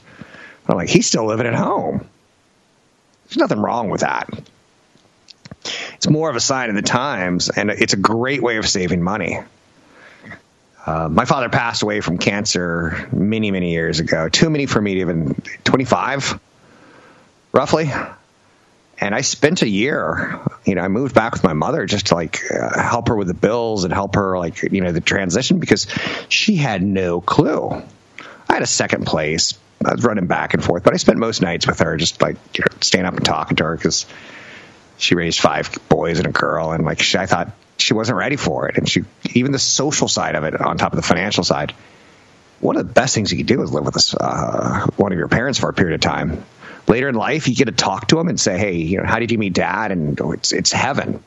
I'm 0.66 0.76
like, 0.76 0.88
he's 0.88 1.06
still 1.06 1.26
living 1.26 1.46
at 1.46 1.54
home. 1.54 2.08
There's 3.26 3.36
nothing 3.36 3.60
wrong 3.60 3.90
with 3.90 4.00
that. 4.00 4.30
It's 5.96 6.08
more 6.08 6.30
of 6.30 6.36
a 6.36 6.40
sign 6.40 6.68
of 6.68 6.76
the 6.76 6.82
times, 6.82 7.50
and 7.50 7.70
it's 7.70 7.92
a 7.92 7.98
great 7.98 8.42
way 8.42 8.58
of 8.58 8.68
saving 8.68 9.02
money. 9.02 9.40
Uh, 10.84 11.08
my 11.08 11.24
father 11.24 11.48
passed 11.48 11.82
away 11.82 12.00
from 12.00 12.16
cancer 12.16 13.08
many, 13.12 13.50
many 13.50 13.72
years 13.72 13.98
ago. 13.98 14.28
Too 14.28 14.48
many 14.48 14.66
for 14.66 14.80
me 14.80 14.94
to 14.94 15.00
even 15.00 15.34
25, 15.64 16.38
roughly. 17.52 17.90
And 18.98 19.14
I 19.14 19.22
spent 19.22 19.62
a 19.62 19.68
year, 19.68 20.40
you 20.64 20.74
know, 20.74 20.82
I 20.82 20.88
moved 20.88 21.14
back 21.14 21.32
with 21.32 21.44
my 21.44 21.52
mother 21.52 21.84
just 21.86 22.06
to 22.06 22.14
like 22.14 22.40
uh, 22.50 22.80
help 22.80 23.08
her 23.08 23.16
with 23.16 23.26
the 23.26 23.34
bills 23.34 23.84
and 23.84 23.92
help 23.92 24.14
her 24.14 24.38
like, 24.38 24.62
you 24.62 24.80
know, 24.80 24.92
the 24.92 25.00
transition 25.00 25.58
because 25.58 25.86
she 26.28 26.56
had 26.56 26.82
no 26.82 27.20
clue. 27.20 27.70
I 28.48 28.54
had 28.54 28.62
a 28.62 28.66
second 28.66 29.06
place. 29.06 29.58
I 29.84 29.92
was 29.92 30.04
running 30.04 30.26
back 30.26 30.54
and 30.54 30.64
forth, 30.64 30.84
but 30.84 30.94
I 30.94 30.96
spent 30.96 31.18
most 31.18 31.42
nights 31.42 31.66
with 31.66 31.80
her, 31.80 31.96
just 31.96 32.22
like 32.22 32.36
you 32.56 32.62
know, 32.62 32.76
standing 32.80 33.06
up 33.06 33.16
and 33.16 33.24
talking 33.24 33.56
to 33.58 33.64
her 33.64 33.76
because 33.76 34.06
she 34.98 35.14
raised 35.14 35.40
five 35.40 35.70
boys 35.88 36.18
and 36.18 36.26
a 36.26 36.32
girl, 36.32 36.72
and 36.72 36.84
like 36.84 37.00
she, 37.00 37.18
I 37.18 37.26
thought 37.26 37.50
she 37.78 37.94
wasn't 37.94 38.18
ready 38.18 38.36
for 38.36 38.68
it, 38.68 38.78
and 38.78 38.88
she 38.88 39.04
even 39.34 39.52
the 39.52 39.58
social 39.58 40.08
side 40.08 40.34
of 40.34 40.44
it 40.44 40.60
on 40.60 40.78
top 40.78 40.92
of 40.92 40.96
the 40.96 41.06
financial 41.06 41.44
side. 41.44 41.72
One 42.60 42.76
of 42.76 42.86
the 42.86 42.92
best 42.92 43.14
things 43.14 43.30
you 43.30 43.36
can 43.36 43.46
do 43.46 43.62
is 43.62 43.72
live 43.72 43.84
with 43.84 44.14
uh, 44.18 44.86
one 44.96 45.12
of 45.12 45.18
your 45.18 45.28
parents 45.28 45.58
for 45.58 45.68
a 45.68 45.74
period 45.74 45.94
of 45.94 46.00
time. 46.00 46.44
Later 46.88 47.08
in 47.08 47.14
life, 47.14 47.48
you 47.48 47.54
get 47.54 47.66
to 47.66 47.72
talk 47.72 48.08
to 48.08 48.16
them 48.16 48.28
and 48.28 48.40
say, 48.40 48.58
"Hey, 48.58 48.76
you 48.76 48.98
know, 48.98 49.06
how 49.06 49.18
did 49.18 49.30
you 49.30 49.38
meet 49.38 49.52
Dad?" 49.52 49.92
And 49.92 50.20
oh, 50.20 50.32
it's 50.32 50.52
it's 50.52 50.72
heaven. 50.72 51.22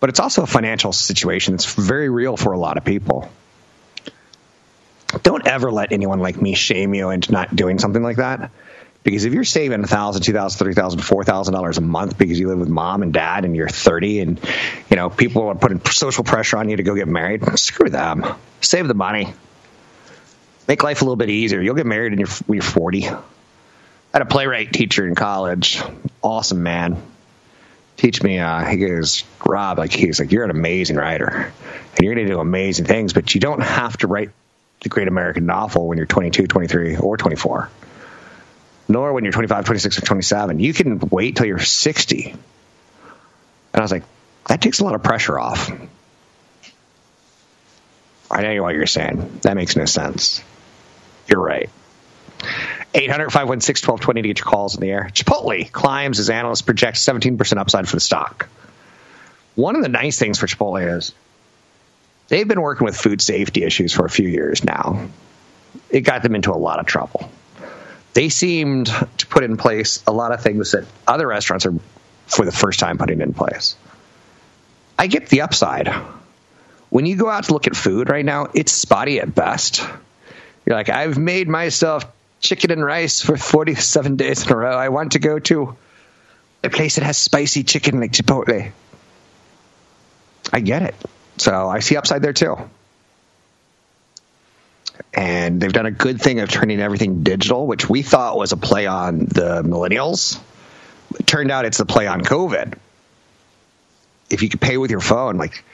But 0.00 0.10
it's 0.10 0.20
also 0.20 0.42
a 0.42 0.46
financial 0.46 0.92
situation 0.92 1.54
that's 1.54 1.74
very 1.74 2.08
real 2.08 2.36
for 2.36 2.52
a 2.52 2.58
lot 2.58 2.76
of 2.76 2.84
people 2.84 3.30
don't 5.22 5.46
ever 5.46 5.70
let 5.70 5.92
anyone 5.92 6.20
like 6.20 6.40
me 6.40 6.54
shame 6.54 6.94
you 6.94 7.10
into 7.10 7.32
not 7.32 7.54
doing 7.54 7.78
something 7.78 8.02
like 8.02 8.16
that. 8.16 8.50
Because 9.02 9.24
if 9.24 9.32
you're 9.32 9.44
saving 9.44 9.82
a 9.82 9.86
thousand, 9.86 10.22
two 10.22 10.32
thousand, 10.32 10.58
three 10.58 10.74
thousand, 10.74 11.00
four 11.00 11.24
thousand 11.24 11.54
dollars 11.54 11.78
a 11.78 11.80
month 11.80 12.16
because 12.16 12.38
you 12.38 12.48
live 12.48 12.58
with 12.58 12.68
mom 12.68 13.02
and 13.02 13.12
dad 13.12 13.44
and 13.44 13.56
you're 13.56 13.68
30 13.68 14.20
and 14.20 14.40
you 14.90 14.96
know 14.96 15.10
people 15.10 15.48
are 15.48 15.54
putting 15.56 15.84
social 15.86 16.22
pressure 16.22 16.56
on 16.56 16.68
you 16.68 16.76
to 16.76 16.82
go 16.82 16.94
get 16.94 17.08
married, 17.08 17.58
screw 17.58 17.90
them. 17.90 18.24
Save 18.60 18.86
the 18.86 18.94
money. 18.94 19.32
Make 20.68 20.84
life 20.84 21.02
a 21.02 21.04
little 21.04 21.16
bit 21.16 21.30
easier. 21.30 21.60
You'll 21.60 21.74
get 21.74 21.86
married 21.86 22.16
you're, 22.18 22.28
when 22.46 22.56
you're 22.56 22.62
40. 22.62 23.08
I 23.08 23.18
had 24.12 24.22
a 24.22 24.26
playwright 24.26 24.72
teacher 24.72 25.06
in 25.06 25.14
college. 25.14 25.82
Awesome 26.22 26.62
man. 26.62 27.02
Teach 27.96 28.22
me. 28.22 28.38
Uh, 28.38 28.64
he 28.64 28.76
goes, 28.76 29.24
Rob, 29.44 29.78
like 29.78 29.92
he's 29.92 30.20
like, 30.20 30.30
you're 30.30 30.44
an 30.44 30.50
amazing 30.50 30.96
writer, 30.96 31.28
and 31.28 32.00
you're 32.00 32.14
going 32.14 32.26
to 32.26 32.32
do 32.32 32.40
amazing 32.40 32.84
things, 32.84 33.12
but 33.12 33.34
you 33.34 33.40
don't 33.40 33.62
have 33.62 33.96
to 33.98 34.06
write 34.06 34.30
the 34.82 34.88
great 34.88 35.08
American 35.08 35.46
novel 35.46 35.88
when 35.88 35.98
you're 35.98 36.06
22, 36.06 36.46
23, 36.46 36.96
or 36.96 37.16
24, 37.16 37.70
nor 38.92 39.12
when 39.12 39.24
you're 39.24 39.32
25, 39.32 39.64
26, 39.64 39.98
or 39.98 40.00
27. 40.02 40.60
You 40.60 40.72
can 40.72 40.98
wait 40.98 41.36
till 41.36 41.46
you're 41.46 41.58
60. 41.58 42.30
And 42.30 42.40
I 43.74 43.80
was 43.80 43.90
like, 43.90 44.04
that 44.46 44.60
takes 44.60 44.80
a 44.80 44.84
lot 44.84 44.94
of 44.94 45.02
pressure 45.02 45.38
off. 45.38 45.70
I 48.30 48.42
know 48.42 48.62
what 48.62 48.74
you're 48.74 48.86
saying. 48.86 49.40
That 49.42 49.56
makes 49.56 49.76
no 49.76 49.84
sense. 49.84 50.42
You're 51.28 51.42
right. 51.42 51.70
800 52.94 53.30
516 53.30 53.88
1220 53.88 54.22
to 54.22 54.28
get 54.28 54.38
your 54.38 54.44
calls 54.44 54.74
in 54.74 54.80
the 54.80 54.90
air. 54.90 55.08
Chipotle 55.12 55.70
climbs 55.70 56.18
as 56.18 56.28
analysts 56.28 56.62
project 56.62 56.96
17% 56.96 57.56
upside 57.58 57.88
for 57.88 57.96
the 57.96 58.00
stock. 58.00 58.48
One 59.54 59.76
of 59.76 59.82
the 59.82 59.88
nice 59.88 60.18
things 60.18 60.38
for 60.38 60.46
Chipotle 60.46 60.96
is 60.96 61.12
they've 62.28 62.48
been 62.48 62.60
working 62.60 62.84
with 62.84 62.96
food 62.96 63.20
safety 63.20 63.64
issues 63.64 63.92
for 63.92 64.04
a 64.04 64.10
few 64.10 64.28
years 64.28 64.64
now. 64.64 65.08
It 65.88 66.00
got 66.00 66.22
them 66.22 66.34
into 66.34 66.52
a 66.52 66.56
lot 66.56 66.80
of 66.80 66.86
trouble. 66.86 67.30
They 68.14 68.28
seemed 68.28 68.86
to 68.86 69.26
put 69.26 69.42
in 69.42 69.56
place 69.56 70.02
a 70.06 70.12
lot 70.12 70.32
of 70.32 70.42
things 70.42 70.72
that 70.72 70.84
other 71.06 71.26
restaurants 71.26 71.66
are 71.66 71.74
for 72.26 72.44
the 72.44 72.52
first 72.52 72.78
time 72.78 72.98
putting 72.98 73.20
in 73.20 73.32
place. 73.32 73.76
I 74.98 75.06
get 75.06 75.28
the 75.28 75.42
upside. 75.42 75.88
When 76.90 77.06
you 77.06 77.16
go 77.16 77.28
out 77.28 77.44
to 77.44 77.52
look 77.52 77.66
at 77.66 77.74
food 77.74 78.08
right 78.08 78.24
now, 78.24 78.48
it's 78.54 78.72
spotty 78.72 79.18
at 79.20 79.34
best. 79.34 79.82
You're 80.66 80.76
like, 80.76 80.90
I've 80.90 81.18
made 81.18 81.48
myself 81.48 82.04
chicken 82.40 82.70
and 82.70 82.84
rice 82.84 83.22
for 83.22 83.36
47 83.36 84.16
days 84.16 84.44
in 84.44 84.52
a 84.52 84.56
row. 84.56 84.76
I 84.76 84.90
want 84.90 85.12
to 85.12 85.18
go 85.18 85.38
to 85.38 85.76
a 86.62 86.70
place 86.70 86.96
that 86.96 87.04
has 87.04 87.16
spicy 87.16 87.64
chicken 87.64 88.00
like 88.00 88.12
Chipotle. 88.12 88.72
I 90.52 90.60
get 90.60 90.82
it. 90.82 90.94
So 91.38 91.68
I 91.68 91.80
see 91.80 91.96
upside 91.96 92.22
there 92.22 92.32
too. 92.32 92.56
And 95.14 95.60
they've 95.60 95.72
done 95.72 95.86
a 95.86 95.90
good 95.90 96.20
thing 96.20 96.40
of 96.40 96.48
turning 96.48 96.80
everything 96.80 97.22
digital, 97.22 97.66
which 97.66 97.88
we 97.88 98.02
thought 98.02 98.36
was 98.36 98.52
a 98.52 98.56
play 98.56 98.86
on 98.86 99.20
the 99.20 99.62
millennials. 99.62 100.40
It 101.18 101.26
turned 101.26 101.50
out 101.50 101.64
it's 101.64 101.80
a 101.80 101.86
play 101.86 102.06
on 102.06 102.22
COVID. 102.22 102.74
If 104.30 104.42
you 104.42 104.48
could 104.48 104.60
pay 104.60 104.78
with 104.78 104.90
your 104.90 105.00
phone, 105.00 105.36
like 105.36 105.64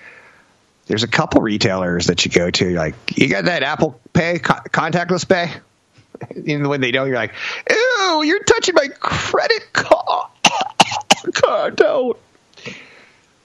there's 0.87 1.05
a 1.05 1.09
couple 1.09 1.41
retailers 1.43 2.07
that 2.07 2.25
you 2.25 2.31
go 2.31 2.51
to, 2.51 2.75
like 2.75 2.95
you 3.17 3.29
got 3.29 3.45
that 3.45 3.63
Apple 3.63 4.01
Pay 4.13 4.39
contactless 4.39 5.29
pay. 5.29 5.53
And 6.35 6.67
when 6.67 6.81
they 6.81 6.91
don't, 6.91 7.07
you're 7.07 7.17
like, 7.17 7.33
"Ew, 7.71 8.23
you're 8.25 8.43
touching 8.43 8.75
my 8.75 8.89
credit 8.89 9.73
card." 9.73 10.31
card, 11.33 11.77
don't. 11.77 12.17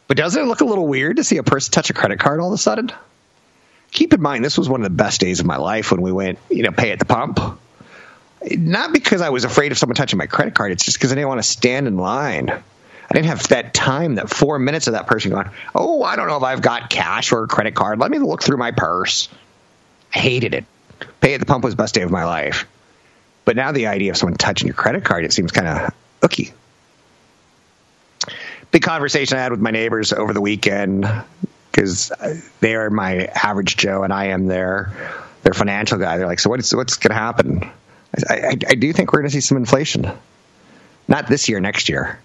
But 0.08 0.18
doesn't 0.18 0.42
it 0.42 0.46
look 0.46 0.62
a 0.62 0.66
little 0.66 0.88
weird 0.88 1.18
to 1.18 1.24
see 1.24 1.38
a 1.38 1.44
person 1.44 1.72
touch 1.72 1.90
a 1.90 1.94
credit 1.94 2.20
card 2.20 2.40
all 2.40 2.48
of 2.48 2.54
a 2.54 2.58
sudden? 2.58 2.92
Keep 3.94 4.14
in 4.14 4.22
mind, 4.22 4.44
this 4.44 4.58
was 4.58 4.68
one 4.68 4.82
of 4.82 4.84
the 4.84 4.96
best 4.96 5.22
days 5.22 5.40
of 5.40 5.46
my 5.46 5.58
life 5.58 5.92
when 5.92 6.02
we 6.02 6.12
went, 6.12 6.40
you 6.50 6.64
know, 6.64 6.72
pay 6.72 6.92
at 6.92 7.00
the 7.00 7.06
pump. 7.06 7.40
Not 8.52 8.92
because 8.92 9.22
I 9.22 9.30
was 9.30 9.46
afraid 9.46 9.72
of 9.72 9.78
someone 9.78 9.96
touching 9.96 10.18
my 10.18 10.26
credit 10.26 10.56
card. 10.56 10.72
It's 10.72 10.84
just 10.84 10.98
because 10.98 11.12
I 11.12 11.16
didn't 11.16 11.30
want 11.30 11.40
to 11.40 11.48
stand 11.48 11.88
in 11.88 11.98
line. 11.98 12.50
I 12.50 13.14
didn't 13.14 13.28
have 13.28 13.48
that 13.50 13.74
time, 13.74 14.16
that 14.16 14.30
four 14.30 14.60
minutes 14.60 14.88
of 14.88 14.94
that 14.94 15.08
person 15.08 15.32
going, 15.32 15.50
oh, 15.76 16.04
I 16.04 16.16
don't 16.16 16.28
know 16.28 16.38
if 16.38 16.44
I've 16.44 16.62
got 16.62 16.90
cash 16.90 17.32
or 17.32 17.44
a 17.44 17.48
credit 17.48 17.76
card. 17.76 18.00
Let 18.00 18.12
me 18.12 18.18
look 18.18 18.44
through 18.44 18.58
my 18.58 18.72
purse. 18.72 19.30
I 20.14 20.20
hated 20.20 20.54
it. 20.54 20.66
Pay 21.22 21.36
at 21.36 21.40
the 21.40 21.46
pump 21.46 21.64
was 21.64 21.74
the 21.74 21.82
best 21.82 21.94
day 21.94 22.02
of 22.02 22.12
my 22.12 22.26
life. 22.26 22.66
But 23.46 23.56
now 23.56 23.72
the 23.72 23.88
idea 23.88 24.12
of 24.12 24.18
someone 24.18 24.38
touching 24.38 24.68
your 24.68 24.76
credit 24.76 25.04
card, 25.04 25.26
it 25.26 25.34
seems 25.34 25.52
kind 25.52 25.68
of 25.68 25.94
ooky 26.22 26.54
big 28.74 28.82
conversation 28.82 29.38
I 29.38 29.42
had 29.42 29.52
with 29.52 29.62
my 29.62 29.70
neighbors 29.70 30.12
over 30.12 30.34
the 30.34 30.42
weekend 30.42 31.06
because 31.74 32.12
they 32.60 32.76
are 32.76 32.90
my 32.90 33.26
average 33.26 33.76
Joe 33.76 34.04
and 34.04 34.14
I 34.14 34.26
am 34.26 34.46
their 34.46 34.94
their 35.42 35.54
financial 35.54 35.98
guy. 35.98 36.18
They're 36.18 36.28
like, 36.28 36.40
so 36.40 36.50
what's 36.50 36.74
what's 36.74 36.98
going 36.98 37.10
to 37.10 37.16
happen? 37.16 37.70
I, 38.30 38.36
I, 38.36 38.50
I 38.50 38.76
do 38.76 38.94
think 38.94 39.12
we're 39.12 39.20
going 39.20 39.30
to 39.30 39.34
see 39.34 39.42
some 39.42 39.58
inflation, 39.58 40.10
not 41.08 41.28
this 41.28 41.50
year, 41.50 41.60
next 41.60 41.90
year. 41.90 42.20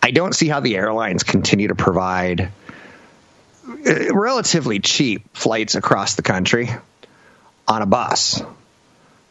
I 0.00 0.12
don't 0.12 0.34
see 0.34 0.48
how 0.48 0.60
the 0.60 0.76
airlines 0.76 1.24
continue 1.24 1.68
to 1.68 1.74
provide 1.74 2.50
uh, 3.68 4.14
relatively 4.14 4.78
cheap 4.78 5.36
flights 5.36 5.74
across 5.74 6.14
the 6.14 6.22
country 6.22 6.70
on 7.66 7.82
a 7.82 7.86
bus. 7.86 8.42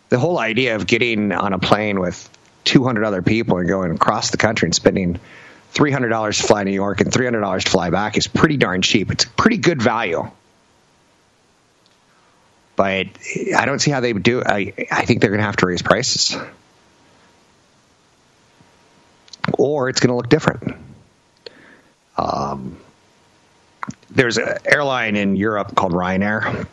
The 0.09 0.19
whole 0.19 0.37
idea 0.37 0.75
of 0.75 0.85
getting 0.85 1.31
on 1.31 1.53
a 1.53 1.59
plane 1.59 1.99
with 1.99 2.29
200 2.65 3.05
other 3.05 3.21
people 3.21 3.57
and 3.57 3.67
going 3.67 3.91
across 3.91 4.31
the 4.31 4.37
country 4.37 4.67
and 4.67 4.75
spending 4.75 5.19
$300 5.73 6.37
to 6.37 6.43
fly 6.43 6.63
to 6.63 6.69
New 6.69 6.75
York 6.75 7.01
and 7.01 7.11
$300 7.11 7.63
to 7.63 7.69
fly 7.69 7.89
back 7.89 8.17
is 8.17 8.27
pretty 8.27 8.57
darn 8.57 8.81
cheap. 8.81 9.11
It's 9.11 9.25
pretty 9.25 9.57
good 9.57 9.81
value. 9.81 10.29
But 12.75 13.07
I 13.55 13.65
don't 13.65 13.79
see 13.79 13.91
how 13.91 13.99
they 13.99 14.11
would 14.11 14.23
do. 14.23 14.41
I, 14.43 14.73
I 14.91 15.05
think 15.05 15.21
they're 15.21 15.29
going 15.29 15.39
to 15.39 15.45
have 15.45 15.57
to 15.57 15.67
raise 15.67 15.81
prices. 15.81 16.35
Or 19.57 19.89
it's 19.89 19.99
going 19.99 20.09
to 20.09 20.15
look 20.15 20.29
different. 20.29 20.75
Um, 22.17 22.77
there's 24.09 24.37
an 24.37 24.57
airline 24.65 25.15
in 25.15 25.35
Europe 25.35 25.75
called 25.75 25.93
Ryanair. 25.93 26.67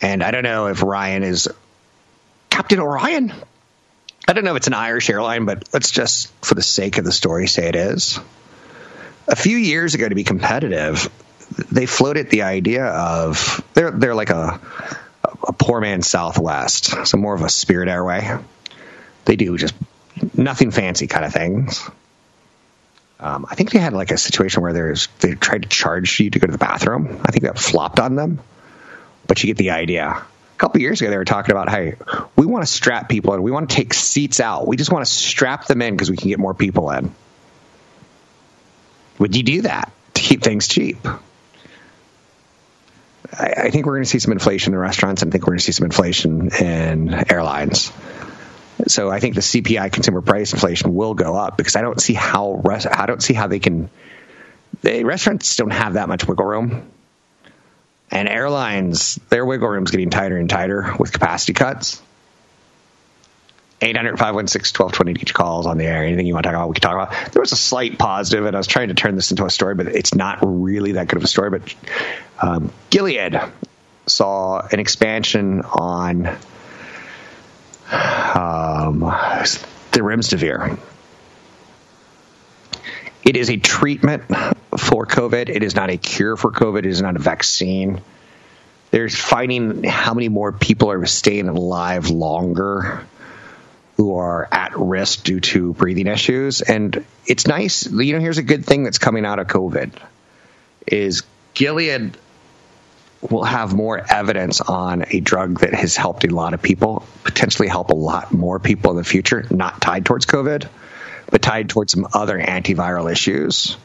And 0.00 0.22
I 0.22 0.30
don't 0.30 0.42
know 0.42 0.66
if 0.66 0.82
Ryan 0.82 1.22
is 1.22 1.48
Captain 2.50 2.80
Orion 2.80 3.32
I 4.26 4.34
don't 4.34 4.44
know 4.44 4.52
if 4.52 4.58
it's 4.58 4.66
an 4.68 4.74
Irish 4.74 5.10
airline, 5.10 5.44
but 5.44 5.68
let's 5.72 5.90
just, 5.90 6.32
for 6.44 6.54
the 6.54 6.62
sake 6.62 6.98
of 6.98 7.04
the 7.04 7.12
story, 7.12 7.48
say 7.48 7.68
it 7.68 7.76
is. 7.76 8.20
A 9.26 9.36
few 9.36 9.56
years 9.56 9.94
ago, 9.94 10.08
to 10.08 10.14
be 10.14 10.24
competitive, 10.24 11.10
they 11.70 11.86
floated 11.86 12.30
the 12.30 12.42
idea 12.42 12.86
of 12.86 13.64
they're 13.74 13.90
they're 13.90 14.14
like 14.14 14.30
a 14.30 14.60
a 15.46 15.52
poor 15.52 15.80
man's 15.80 16.08
Southwest, 16.08 17.06
so 17.06 17.16
more 17.16 17.34
of 17.34 17.42
a 17.42 17.48
Spirit 17.48 17.88
Airway. 17.88 18.36
They 19.24 19.36
do 19.36 19.56
just 19.56 19.74
nothing 20.36 20.70
fancy 20.70 21.06
kind 21.06 21.24
of 21.24 21.32
things. 21.32 21.88
Um, 23.20 23.46
I 23.48 23.54
think 23.54 23.70
they 23.70 23.78
had 23.78 23.92
like 23.92 24.10
a 24.10 24.18
situation 24.18 24.62
where 24.62 24.72
there's 24.72 25.08
they 25.20 25.34
tried 25.34 25.62
to 25.62 25.68
charge 25.68 26.18
you 26.20 26.30
to 26.30 26.38
go 26.38 26.46
to 26.46 26.52
the 26.52 26.58
bathroom. 26.58 27.20
I 27.24 27.30
think 27.30 27.44
that 27.44 27.58
flopped 27.58 28.00
on 28.00 28.16
them, 28.16 28.40
but 29.26 29.42
you 29.42 29.46
get 29.48 29.56
the 29.56 29.70
idea 29.70 30.24
couple 30.62 30.80
years 30.80 31.00
ago 31.00 31.10
they 31.10 31.16
were 31.16 31.24
talking 31.24 31.50
about 31.50 31.68
hey 31.68 31.96
we 32.36 32.46
want 32.46 32.64
to 32.64 32.72
strap 32.72 33.08
people 33.08 33.34
in. 33.34 33.42
We 33.42 33.50
want 33.50 33.70
to 33.70 33.76
take 33.76 33.94
seats 33.94 34.40
out. 34.40 34.66
We 34.66 34.76
just 34.76 34.90
want 34.90 35.06
to 35.06 35.12
strap 35.12 35.66
them 35.66 35.80
in 35.80 35.94
because 35.94 36.10
we 36.10 36.16
can 36.16 36.28
get 36.28 36.38
more 36.38 36.54
people 36.54 36.90
in. 36.90 37.14
Would 39.18 39.36
you 39.36 39.42
do 39.42 39.62
that 39.62 39.92
to 40.14 40.22
keep 40.22 40.42
things 40.42 40.66
cheap? 40.66 40.96
I, 43.32 43.52
I 43.56 43.70
think 43.70 43.86
we're 43.86 43.94
going 43.94 44.02
to 44.04 44.08
see 44.08 44.18
some 44.18 44.32
inflation 44.32 44.72
in 44.72 44.78
restaurants 44.78 45.22
and 45.22 45.30
I 45.30 45.32
think 45.32 45.44
we're 45.44 45.52
going 45.52 45.58
to 45.58 45.64
see 45.64 45.72
some 45.72 45.84
inflation 45.84 46.50
in 46.60 47.14
airlines. 47.30 47.92
So 48.88 49.10
I 49.10 49.20
think 49.20 49.36
the 49.36 49.40
CPI 49.40 49.92
consumer 49.92 50.20
price 50.20 50.52
inflation 50.52 50.94
will 50.94 51.14
go 51.14 51.36
up 51.36 51.56
because 51.56 51.76
I 51.76 51.82
don't 51.82 52.00
see 52.00 52.14
how 52.14 52.60
rest, 52.64 52.88
I 52.90 53.06
don't 53.06 53.22
see 53.22 53.34
how 53.34 53.46
they 53.46 53.60
can 53.60 53.88
the 54.82 55.04
restaurants 55.04 55.54
don't 55.56 55.70
have 55.70 55.94
that 55.94 56.08
much 56.08 56.26
wiggle 56.26 56.46
room 56.46 56.90
And 58.12 58.28
airlines, 58.28 59.16
their 59.30 59.44
wiggle 59.44 59.68
room's 59.68 59.90
getting 59.90 60.10
tighter 60.10 60.36
and 60.36 60.48
tighter 60.48 60.94
with 60.98 61.12
capacity 61.12 61.54
cuts. 61.54 62.00
800 63.80 64.18
516 64.18 64.84
1220 64.84 65.22
each 65.22 65.34
calls 65.34 65.66
on 65.66 65.78
the 65.78 65.86
air. 65.86 66.04
Anything 66.04 66.26
you 66.26 66.34
want 66.34 66.44
to 66.44 66.50
talk 66.50 66.56
about, 66.56 66.68
we 66.68 66.74
can 66.74 66.82
talk 66.82 66.92
about. 66.92 67.32
There 67.32 67.40
was 67.40 67.52
a 67.52 67.56
slight 67.56 67.98
positive, 67.98 68.44
and 68.44 68.54
I 68.54 68.58
was 68.58 68.68
trying 68.68 68.88
to 68.88 68.94
turn 68.94 69.16
this 69.16 69.30
into 69.32 69.44
a 69.44 69.50
story, 69.50 69.74
but 69.74 69.88
it's 69.88 70.14
not 70.14 70.38
really 70.42 70.92
that 70.92 71.08
good 71.08 71.16
of 71.16 71.24
a 71.24 71.26
story. 71.26 71.50
But 71.50 71.74
um, 72.40 72.70
Gilead 72.90 73.40
saw 74.06 74.60
an 74.70 74.78
expansion 74.78 75.62
on 75.62 76.26
um, 77.90 79.00
the 79.90 80.00
remdesivir. 80.00 80.78
It 83.24 83.36
is 83.36 83.50
a 83.50 83.56
treatment 83.56 84.24
for 84.78 85.06
COVID. 85.06 85.48
It 85.48 85.62
is 85.62 85.74
not 85.74 85.90
a 85.90 85.96
cure 85.96 86.36
for 86.36 86.50
COVID. 86.50 86.80
It 86.80 86.86
is 86.86 87.02
not 87.02 87.16
a 87.16 87.18
vaccine. 87.18 88.00
They're 88.90 89.08
finding 89.08 89.84
how 89.84 90.14
many 90.14 90.28
more 90.28 90.52
people 90.52 90.90
are 90.90 91.06
staying 91.06 91.48
alive 91.48 92.10
longer 92.10 93.06
who 93.96 94.16
are 94.16 94.48
at 94.50 94.76
risk 94.76 95.24
due 95.24 95.40
to 95.40 95.74
breathing 95.74 96.06
issues. 96.06 96.60
And 96.60 97.04
it's 97.26 97.46
nice, 97.46 97.90
you 97.90 98.12
know, 98.14 98.20
here's 98.20 98.38
a 98.38 98.42
good 98.42 98.64
thing 98.64 98.82
that's 98.82 98.98
coming 98.98 99.24
out 99.24 99.38
of 99.38 99.46
COVID 99.46 99.92
is 100.86 101.22
Gilead 101.54 102.16
will 103.20 103.44
have 103.44 103.72
more 103.72 104.04
evidence 104.12 104.60
on 104.60 105.04
a 105.10 105.20
drug 105.20 105.60
that 105.60 105.74
has 105.74 105.96
helped 105.96 106.24
a 106.24 106.34
lot 106.34 106.54
of 106.54 106.62
people, 106.62 107.06
potentially 107.22 107.68
help 107.68 107.90
a 107.90 107.94
lot 107.94 108.32
more 108.32 108.58
people 108.58 108.90
in 108.90 108.96
the 108.96 109.04
future, 109.04 109.46
not 109.50 109.80
tied 109.80 110.04
towards 110.04 110.26
COVID, 110.26 110.68
but 111.30 111.40
tied 111.40 111.68
towards 111.68 111.92
some 111.92 112.08
other 112.12 112.38
antiviral 112.38 113.10
issues. 113.10 113.76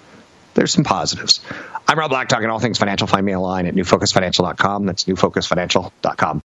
There's 0.57 0.73
some 0.73 0.83
positives. 0.83 1.39
I'm 1.87 1.99
Rob 1.99 2.09
Black, 2.09 2.29
talking 2.29 2.49
all 2.49 2.57
things 2.57 2.79
financial. 2.79 3.05
Find 3.05 3.23
me 3.23 3.35
online 3.35 3.67
at 3.67 3.75
newfocusfinancial.com. 3.75 4.87
That's 4.87 5.03
newfocusfinancial.com. 5.03 6.41